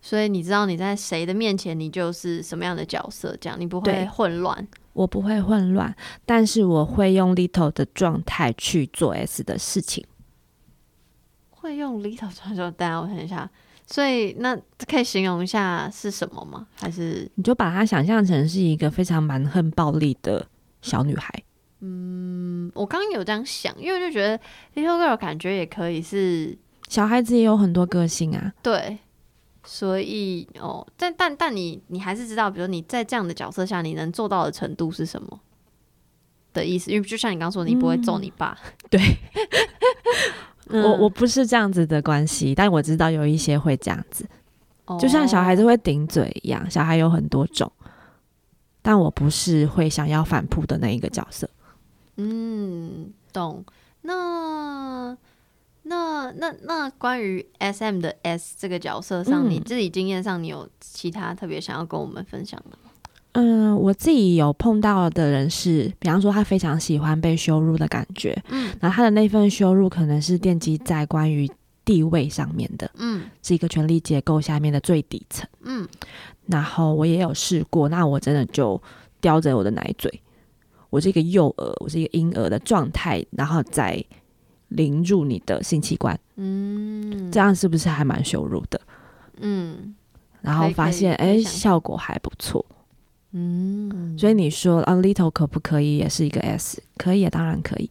[0.00, 4.66] 所以你知道你在谁的面前，你就是什么样的角色，这样你不会混乱。
[4.94, 5.94] 我不会混乱，
[6.26, 10.04] 但是我会用 little 的状态去做 S 的事情。
[11.50, 13.48] 会用 little 传说，等一下我想一下。
[13.86, 14.56] 所以那
[14.88, 16.66] 可以形容一下是什么吗？
[16.74, 20.46] 还是你就把它想象成是一个非常蛮横暴力的
[20.80, 21.32] 小女孩。
[21.80, 24.38] 嗯，我刚刚有这样想，因为我就觉得
[24.74, 26.56] little girl 感觉也可以是
[26.92, 28.98] 小孩子也有很多个性啊，对，
[29.64, 35.40] 所以哦，但但但你你还是知道，比如你在这样的角色下，你能做到的程度是什么
[36.52, 36.90] 的意思？
[36.90, 38.54] 因为就像你刚刚说，你不会揍你爸，
[38.90, 39.00] 对
[40.68, 44.28] 嗯我我不是这样子的关系，但我知道有一些会这样子，
[44.84, 47.72] 哦就像小孩子会顶嘴一样，小孩有很多种，
[48.82, 51.48] 但我不是会想要反扑的那一个角色。
[52.18, 53.64] 嗯，懂。
[54.02, 55.16] 那
[55.84, 59.50] 那那那关于 S M 的 S 这个角色上，嗯。
[59.50, 62.90] 你自己经验上，你有其他特别想要跟我们分享的吗？
[63.32, 68.74] 嗯，我自己有碰到的人是，比方说他非常喜欢被羞辱的感觉，嗯。
[68.80, 71.50] 然后他的那份羞辱可能是奠基在关于
[71.84, 73.24] 地位上面的，嗯。
[73.42, 75.48] 是一个权力结构下面的最底层。
[75.62, 75.88] 嗯，
[76.46, 78.80] 然后我也有试过，那我真的就
[79.20, 80.20] 叼着我的奶嘴，
[80.90, 84.04] 我是一个幼儿，我是一个婴儿的状态，然后再
[84.76, 88.80] 淋入你的性器官，嗯这样是不是还蛮羞辱的？
[89.40, 89.94] 嗯
[90.40, 92.64] 然后发现，哎，效果还不错。
[93.34, 96.82] 嗯，所以你说啊，little 可不可以也是一个 S？
[96.98, 97.90] 可以啊，当然可以，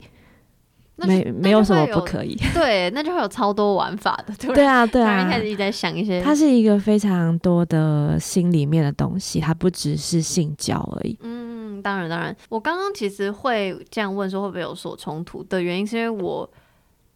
[0.97, 2.01] 没没有什么不。
[2.01, 2.35] 可以。
[2.53, 11.17] 对，那就会有超多玩法的，对啊，对啊一，开始一直在想一些，它是一个非常多的心里面的东西，它不只是性交而已。
[11.21, 16.47] 嗯，当然当然，我刚刚其实会这样问说会不会有所冲突的原因，是因为我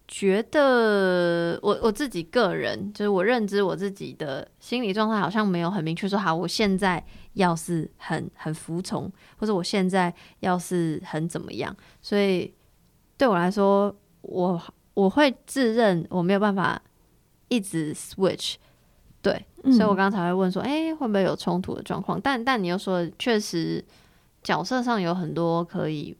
[0.08, 7.04] 觉得我我自己个人就是我认知我自己的心理状态好像没有很明确说，好，我现在
[7.34, 12.54] 要是很很服从，或者我现在要是很怎么样，所以
[13.18, 14.62] 对我来说，我
[14.94, 16.82] 我会自认我没有办法
[17.48, 18.56] 一直 switch。
[19.22, 22.22] 对，嗯所以我刚刚才会问说，哎、会不会有冲突的状况？
[22.22, 23.84] 但但你又说，确实
[24.44, 26.16] 角色上有很多可以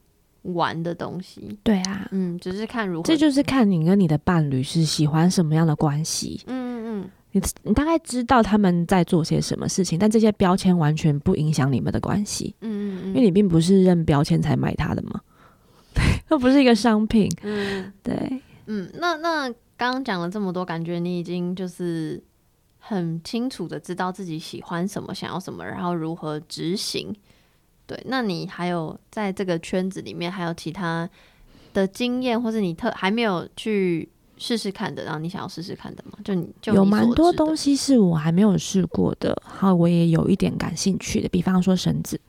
[0.54, 3.02] 玩的东西，对啊，嗯，只是看如何。
[3.02, 6.40] 这就是看你跟你的伴侣是喜欢什么样的关系。
[6.46, 15.20] 嗯嗯你你大概知道他们在做些什么事情，但这些标签完全不影响你们的关系，嗯嗯因为你并不是认标签才买它的嘛，
[15.92, 17.92] 对，它不是一个商品，嗯。
[18.02, 22.22] 对，嗯，那那刚刚讲了这么多，感觉你已经就是
[22.78, 27.14] 很清楚的知道自己喜欢什么，想要什么，然后如何执行。
[27.86, 31.08] 对，那你还有在这个圈子里面还有其他
[31.72, 34.08] 的经验，或是你特还没有去
[34.38, 36.18] 试试看的，然后你想要试试看的吗？
[36.24, 42.20] 就你就有蛮多东西是我还没有试过的，然后我也有一点感兴趣的，比方说绳子。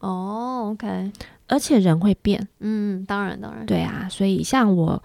[0.00, 1.10] 哦，OK，
[1.48, 5.02] 而且人会变，嗯，当然当然，对啊，所以像我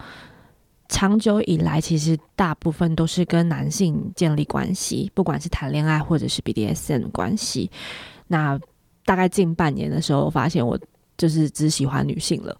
[0.88, 7.70] 长久以来，其实大部分都是跟男性建立关系，不管是谈恋爱或者是 BDSM 关系。
[8.28, 8.58] 那
[9.04, 10.78] 大概近半年的时候，我发现我
[11.16, 12.56] 就是只喜欢女性了，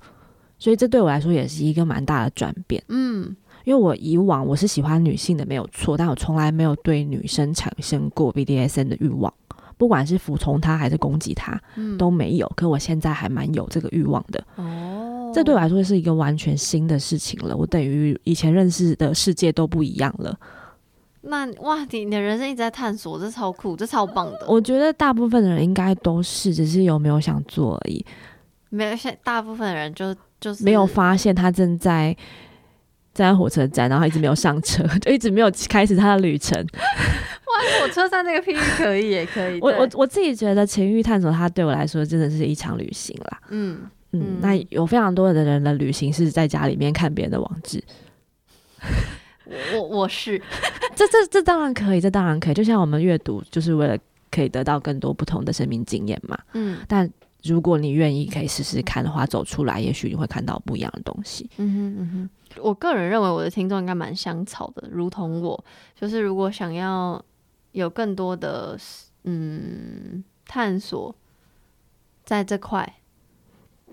[0.59, 2.83] 所以这对我来说也是一个蛮大的转变。
[2.89, 3.35] 嗯
[3.65, 9.33] 因为我以往我是喜欢女性的没有错，但我从来没有对女生产生过 BDSN 的欲望，
[9.79, 12.53] 不管是服从她还是攻击她嗯，都没有。
[12.57, 14.45] 可我现在还蛮有这个欲望的。
[14.57, 17.57] 哦，这对我来说是一个完全新的事情了。
[17.57, 20.39] 我等于以前认识的世界都不一样了。
[21.27, 24.45] 那哇，你你的人生一直在探索，这超酷，这超棒的。
[24.47, 28.05] 我觉得大部分的人应该都是，只是有没有想做而已，
[28.71, 32.15] 没有，现大部分人就就是没有发现他正在
[33.15, 36.59] 站在火车站，然后一直没有上车，就一直没有开始他的旅程。
[36.61, 39.61] 哇，火车站那个譬喻可以也可以。
[39.61, 43.41] 我我我自己觉得情欲探索，它对我来说真的是一场旅行啦。
[43.51, 47.83] 嗯，嗯，嗯那有非常多的人的旅行是在家里面看别人的网志，
[49.75, 50.41] 我我是
[50.97, 52.55] 这这这当然可以，这当然可以。
[52.55, 53.99] 就像我们阅读，就是为了
[54.31, 56.39] 可以得到更多不同的生命经验嘛。
[56.53, 57.11] 嗯但
[57.43, 61.49] 如果你愿意可以试试看的话，走出来，也许你会看到不一样的东西。
[61.59, 62.11] 嗯哼嗯
[62.55, 67.23] 哼，我个人认为我的听众应该蛮香草的，如同我，就是如果想要
[67.73, 68.79] 有更多的
[69.25, 71.15] 嗯探索，
[72.25, 72.95] 在这块，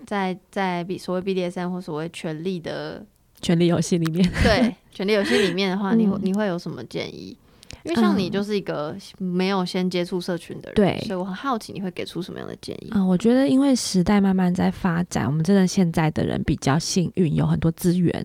[0.06, 3.04] 在在比所谓 BDSM 或所谓权力的
[3.42, 7.36] 权力游戏里面， 对权力游戏里面的话，你你会有什么建议？
[7.84, 12.90] 因为像你嗯就是一个没有先接触社群的人，对所以我很好奇你会给出什么样的建议？
[12.92, 18.24] 啊、我觉得因为时代慢慢在发展，我们真的现在的人比较幸运，有很多资源。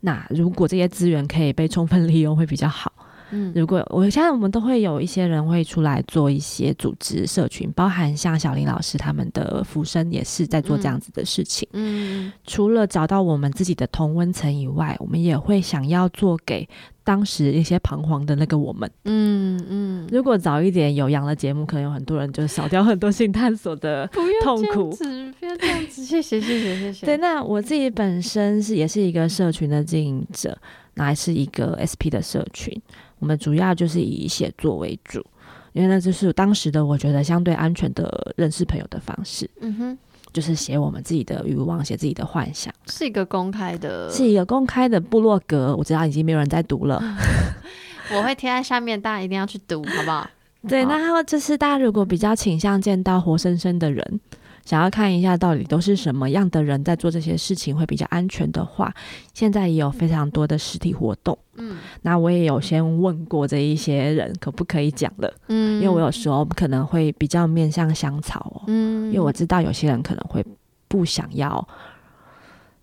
[0.00, 2.92] 那如果这些资源可以被充分利用，会比较好。
[3.32, 11.68] 嗯如果我现在我们都会有一些人会出来做一些组织社群，包含像小林老师他们的浮生也是在做这样子的事情。
[11.72, 16.68] 嗯除了找到我们自己的同温层以外，我们也会想要做给
[17.04, 18.88] 当时一些彷徨的那个我们。
[19.04, 24.08] 嗯嗯，如果早一点有阳的节目，可能有很多人就少掉很多性探索的
[24.44, 27.04] 痛苦子，不要这样子，谢谢谢谢谢谢。
[27.06, 30.56] 对，那我自己本身是也是一个社群的经营者，
[30.94, 32.80] 那还是一个 SP 的社群。
[33.18, 35.24] 我们主要就是以写作为主，
[35.72, 39.98] 因为那就是当时的我觉得相对安全的认识朋友的方式，嗯哼，
[40.32, 45.74] 就是写我们自己的欲望，写自己的幻想，是一个公开的，是一个公开的部落格。
[45.76, 47.00] 我知道已经没有人在读了。
[48.12, 50.28] 我会贴在下面，大家一定要去读，好不好？
[50.68, 54.20] 对，好那还有就是大家如果比较倾向见到活生生的人，
[54.64, 58.94] 想要看一下到底都是什么样的人在做这些事情会比较安全的话，
[59.34, 61.36] 现在也有非常多的实体活动。
[61.56, 70.44] 嗯那我也有先问过这一些人可不可以讲了，嗯，因为我有时候可能会比较面向香草哦，嗯，因为我知道有些人可能会
[70.88, 71.66] 不想要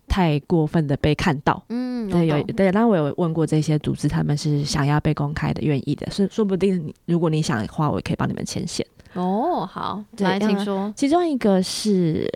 [0.06, 1.62] 太过分的被看到。
[1.68, 8.86] 嗯对，有对，那我有问过这些组织，他们是想要被公开的、愿意的，所以说不定你如果你想的话，我也可以帮你们牵线。
[9.14, 10.92] 哦，好，对来，请呃说。
[10.96, 12.30] 其中一个是，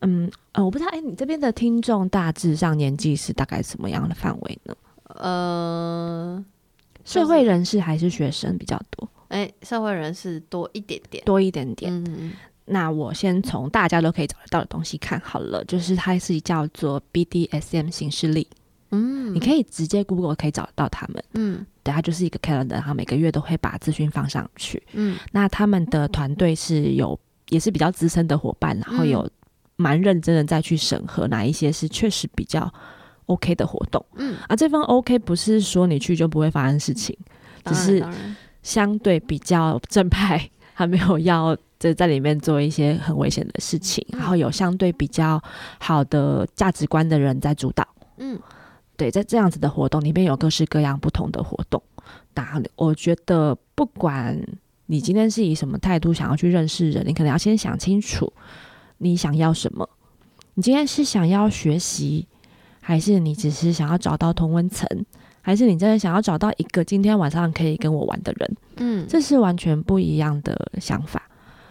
[0.00, 4.74] 嗯呃，我不知道，哎，你这边的听众大致上年纪是大概什么样的范围呢？
[5.04, 6.44] 呃，
[7.04, 11.92] 社会人士还是学生比较多，哎，社会人士多一点点，多一点点。
[11.92, 12.32] 嗯嗯
[12.66, 18.46] 那我先从大家都可以找得到的东西看好了，就是它是叫做 BDSM 形式力，
[18.92, 21.24] 嗯，你可以直接 Google 可以找得到他们。
[21.34, 24.82] 嗯对，它就是一个 calendar，然后每个月都会把资讯放上去。
[24.92, 27.18] 嗯那他们的团队是有
[27.48, 29.28] 也是比较资深的伙伴，然后有
[29.76, 32.72] 蛮认真的再去审核哪一些是确实比较
[33.26, 34.04] OK 的活动。
[34.16, 37.16] 嗯，啊，这份 OK 不是说你去就不会发生事情，
[37.64, 38.04] 只是
[38.62, 45.42] 相对比较正派， 还没有要在在里面做一些很危险的事情，嗯然后有相对比较
[45.78, 47.86] 好的价值观的人在主导。
[48.18, 48.38] 嗯
[49.00, 51.82] 对，在这样子的活动里面有各式各样不同的活动。
[52.34, 54.38] 那我觉得，不管
[54.84, 58.30] 你今天是以什么态度想要去认识人，你可能要先想清楚
[58.98, 59.88] 你想要什么。
[60.52, 62.28] 你今天是想要学习，
[62.82, 64.86] 还是你只是想要找到同温层，
[65.40, 68.56] 还是你真的想要找到一个今天晚上可以跟我玩的人？
[68.76, 71.22] 嗯，这是完全不一样的想法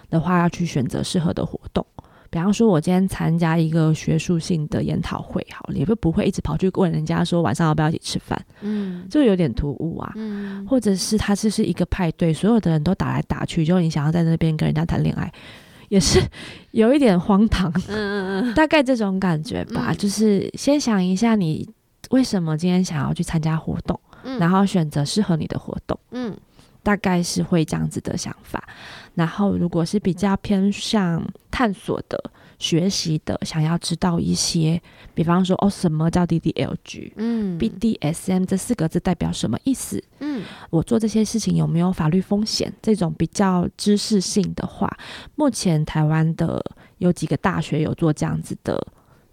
[0.09, 1.85] 的话，要去选择适合的活动。
[2.29, 10.11] 比方说，我今天参加一个学术性的研讨会，好了，也就不会一直跑去问人家说晚上要不要一起吃饭，嗯就有点突兀啊。
[10.15, 15.31] 嗯或者是他这是一个派对，所有的人都打来打去，就你想要在那边跟人家谈恋爱，
[15.89, 16.21] 也是
[16.71, 19.87] 有一点荒唐，嗯嗯嗯大概这种感觉吧。
[19.89, 21.67] 嗯就是先想一下你
[22.11, 25.99] 为什么今天想要去参加活动，嗯，然后选择适合你的活动。
[26.11, 26.37] 嗯
[26.81, 28.63] 大概是会这样子的想法。
[29.19, 32.17] 然后，如果是比较偏向探索的，
[32.57, 34.81] 学习的，想要知道一些，
[35.13, 37.11] 比方说哦，什么叫 DDLG？
[37.17, 40.01] 嗯 BDSM 这四个字代表什么意思？
[40.21, 42.71] 嗯我做这些事情有没有法律风险？
[42.81, 44.89] 这种比较知识性的话，
[45.35, 46.63] 目前台湾的
[46.99, 48.81] 有几个大学有做这样子的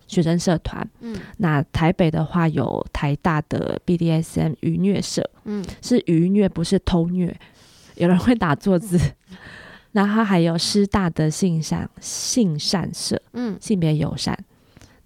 [0.09, 0.85] 学生社团。
[1.01, 7.39] 嗯那台北的话有台大的 BDSM 愚虐社，嗯是愚虐，不是偷虐。
[7.95, 8.99] 有人会打错字。
[9.97, 14.39] 然后还有师大的性善性善社，嗯性别友善。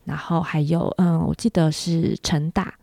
[0.04, 2.74] 然后还有，嗯，我记得是成大，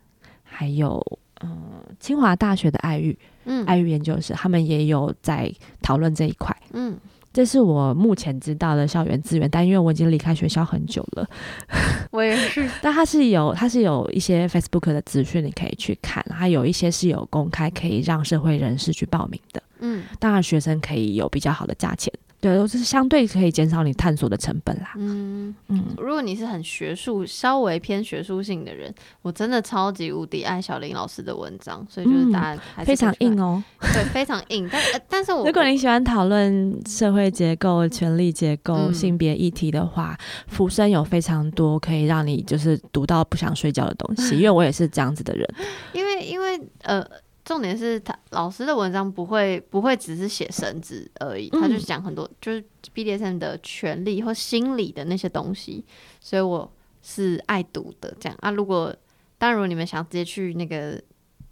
[0.42, 1.04] 还有
[1.42, 5.52] 嗯清华大学的爱育嗯爱育研究室，他们也有在
[5.82, 6.56] 讨论这一块。
[6.72, 6.96] 嗯
[7.38, 11.24] 这是我目前知道的校园资源，但因为我已经离开学校很久了，
[12.10, 12.68] 我也是。
[12.82, 19.62] 但它是有它是有一些 Facebook 的资讯你可以去看，它有一些是有公开可以让社会人士去报名的。
[19.78, 24.92] 嗯当然，学生可以有比较好的价钱，对，就是相对可以减少你探索的成本啦。
[24.96, 33.88] 嗯，嗯，如果你是很学术、稍微偏学术性的人，我真的超级无敌爱小林老师的文章，所以就是嗯大家还是非常硬哦，哦。
[33.92, 34.68] 对，非常硬。
[34.70, 40.16] 但呃但是我如果你喜欢讨论社会结构、权力结构、嗯性别议题的话，
[40.46, 44.36] 浮生有非常多可以让你就是读到不想睡觉的东西。
[44.36, 45.54] 因为我也是这样子的人，
[45.92, 47.04] 因为因为呃，
[47.48, 52.62] 重点是他老师的文章不会不会只是写绳子而已，他就嗯讲很多就是
[52.94, 55.82] BDSM 的权利或心理的那些东西，
[56.20, 56.70] 所以我
[57.02, 58.50] 是爱读的这样啊。
[58.50, 58.94] 如果
[59.38, 61.00] 当然，如果你们想直接去那个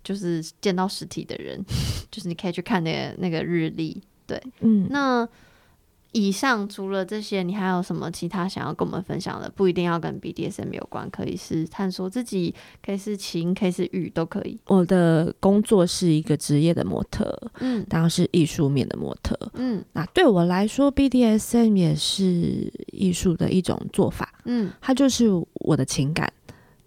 [0.05, 1.65] 就是见到实体的人，
[2.13, 4.03] 就是你可以去看那个那个日历。
[4.59, 5.27] 嗯，那
[6.17, 9.51] 以上除了这些，你还有什么其他想要跟我们分享的？
[9.55, 14.59] 不一定要跟 BDSM 有关，可以是探索自己，可以是情，可以是欲，都可以。
[14.65, 19.39] 我的工作是一个职业的模特，嗯当然是艺术面的模特。
[19.55, 26.33] 嗯那对我来说，BDSM 也是艺术的一种做法，嗯它就是我的情感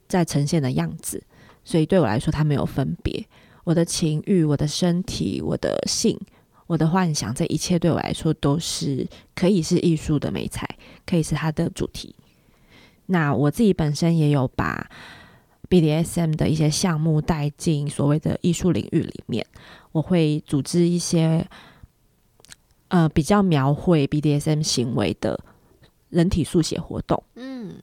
[0.08, 1.22] 在呈现的样子，
[1.64, 3.24] 所以对我来说，它没有分别。
[3.66, 6.20] 我的情欲、我的身体、我的性、
[6.70, 10.70] 我的幻想，这一切对我来说都是可以是艺术的美材，
[11.04, 12.16] 可以是它的主题。
[13.08, 14.88] 那我自己本身也有把
[15.68, 19.44] BDSM 的一些项目带进所谓的艺术领域里面，
[19.94, 21.44] 我会组织一些
[22.90, 25.44] 呃比较描绘 BDSM 行为的
[26.10, 27.24] 人体速写活动。
[27.34, 27.78] 嗯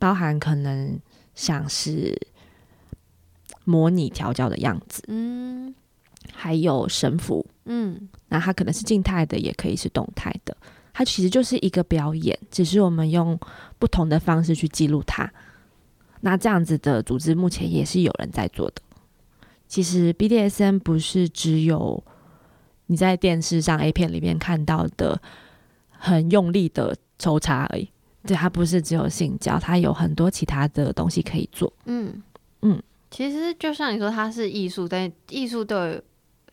[0.00, 0.98] 包含可能
[1.36, 2.20] 像是
[3.64, 5.72] 模拟调教的样子，嗯
[6.32, 10.56] 还有神符，嗯那它可能是静态的，也可以是动态的。
[10.92, 13.38] 它其实就是一个表演，只是我们用
[13.78, 15.32] 不同的方式去记录它。
[16.22, 18.82] 那这样子的组织目前也是有人在做的。
[19.68, 22.02] 其实 BDSM 不是只有
[22.86, 25.22] 你在电视上 A 片里面看到的
[25.90, 27.88] 很用力的抽插而已。
[28.26, 31.72] 对，它不是只有性交，它有很多其他的东西可以做。
[31.84, 32.20] 嗯
[32.62, 32.82] 嗯，
[33.12, 36.02] 其实就像你说，它是艺术，但艺术都有。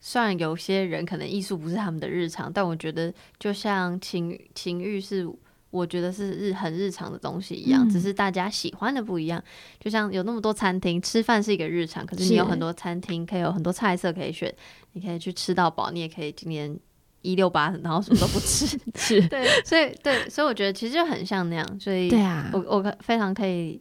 [0.03, 5.25] 虽然有些人可能艺术不是他们的日常，但我觉得就像情情欲是，
[5.69, 9.41] 我觉得是日很日常的东西一样，嗯只是大家喜欢的不一样。
[9.79, 14.51] 就像有那么多餐厅，吃饭是一个日常，可是你有很多餐厅可以有很多菜色可以选，
[14.93, 16.75] 你可以去吃到饱，你也可以今年
[17.21, 18.65] 一六八，然后什么都不吃。
[18.97, 23.79] 是，对，所以对，所以我觉得其实就很像那样，所以对啊我，我非常可以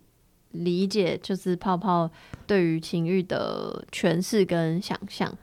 [0.51, 2.11] 理解，就是泡泡
[2.47, 5.35] 对于情欲的诠释跟想象。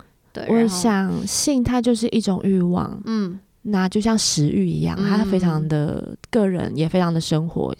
[0.45, 7.75] 对，我，想性它就是一种欲望，嗯那就像食欲一样，它非常的个人，也非常的生活。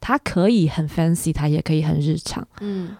[0.00, 2.46] 它可以很 fancy，它也可以很日常。
[2.60, 2.96] 嗯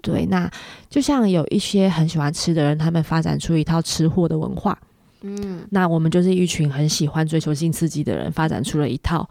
[0.00, 0.50] 对，那
[0.90, 4.78] 就像有一些很喜欢吃的人，他们发展出一套吃货的文化。
[5.22, 9.28] 嗯那我们就是一群很喜欢追求性刺激的人，发展出了一套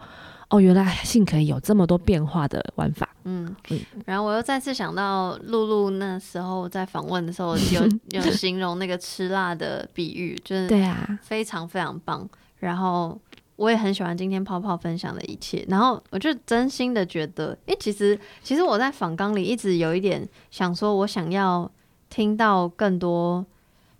[0.52, 3.08] 哦，原来性可以有这么多变化的玩法。
[3.24, 12.28] 嗯嗯，然后我又再次想到露露那时候在访问的时候有 有形容那个吃辣的比喻，就是对啊，非常非常棒。
[12.58, 13.18] 然后
[13.56, 15.64] 我也很喜欢今天泡泡分享的一切。
[15.68, 21.70] 然后我就真心的觉得，诶，其实其实我在访纲里一直有一点想说，我想要
[22.10, 23.46] 听到更多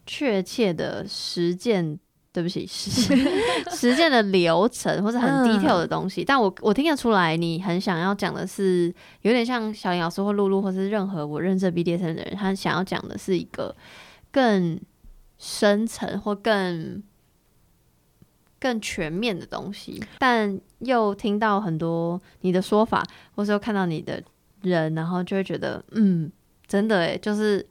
[0.04, 1.98] 确切的实践。
[2.32, 3.14] 对不起，实
[3.70, 5.44] 实践的流程或者很嗯。
[5.46, 13.76] detail 的东西，但我我听得出来，你很想要讲的是有点像小林老师或露露，或是任何我认识的 BDSM 的人，他想要讲的是一个
[14.30, 14.80] 更
[15.38, 17.02] 深层或更
[18.58, 23.04] 更全面的东西，但又听到很多你的说法，
[23.34, 24.22] 或是又看到你的
[24.62, 26.32] 人，然后就会觉得，嗯，
[26.66, 27.66] 真的诶，就是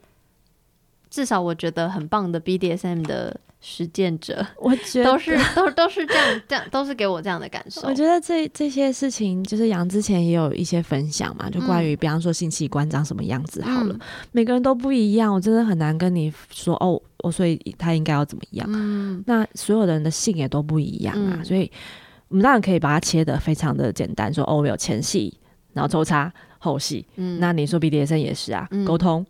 [1.09, 7.81] 至少我觉得很棒的 BDSM 的实践者， 我觉得都是都都是这样这样，都是给我这样的感受。
[7.87, 13.99] 我觉得这这些事情，就是杨之前也有一些分享嘛，就关于比方说性器官长什么样子好了，嗯
[14.31, 18.67] 每个人都不一样，我真的很难跟你说哦，我所以他应该要怎么样。
[18.69, 21.71] 嗯那所有人的性也都不一样啊，嗯所以
[22.29, 25.37] 我们当然可以把它切的非常的简单，说哦，我有前戏，
[25.73, 27.05] 然后抽插后戏。
[27.17, 29.23] 嗯那你说 BDSN 也是啊，嗯沟通、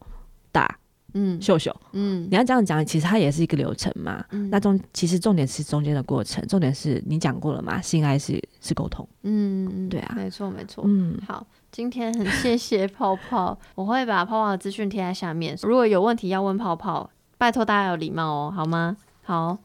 [0.52, 0.78] 打、
[1.14, 4.24] 嗯秀秀，嗯你要这样讲，其实它也是一个流程嘛。
[4.32, 9.08] 嗯那中其实重点是中间的过程，重点是你讲过了嘛，性爱是是沟通。
[9.24, 10.84] 嗯嗯对啊没错没错。
[10.88, 15.58] 嗯，好，今天很谢谢泡泡，我会把泡泡的资讯贴在下面。
[15.64, 18.98] 如果有问题要问泡泡，拜托大家有礼貌哦，好吗？
[19.24, 19.58] 好，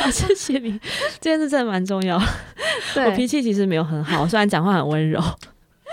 [0.00, 0.78] 好，谢谢你，
[1.20, 2.16] 这件事真的蛮重要。
[2.16, 5.20] 我脾气其实没有很好，虽然讲话很温柔。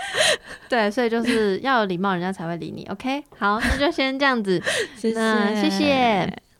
[0.68, 2.86] 对，所以就是要有礼貌，人家才会理你。
[2.90, 4.62] OK，好，那就先这样子。
[4.96, 6.51] 谢那谢谢。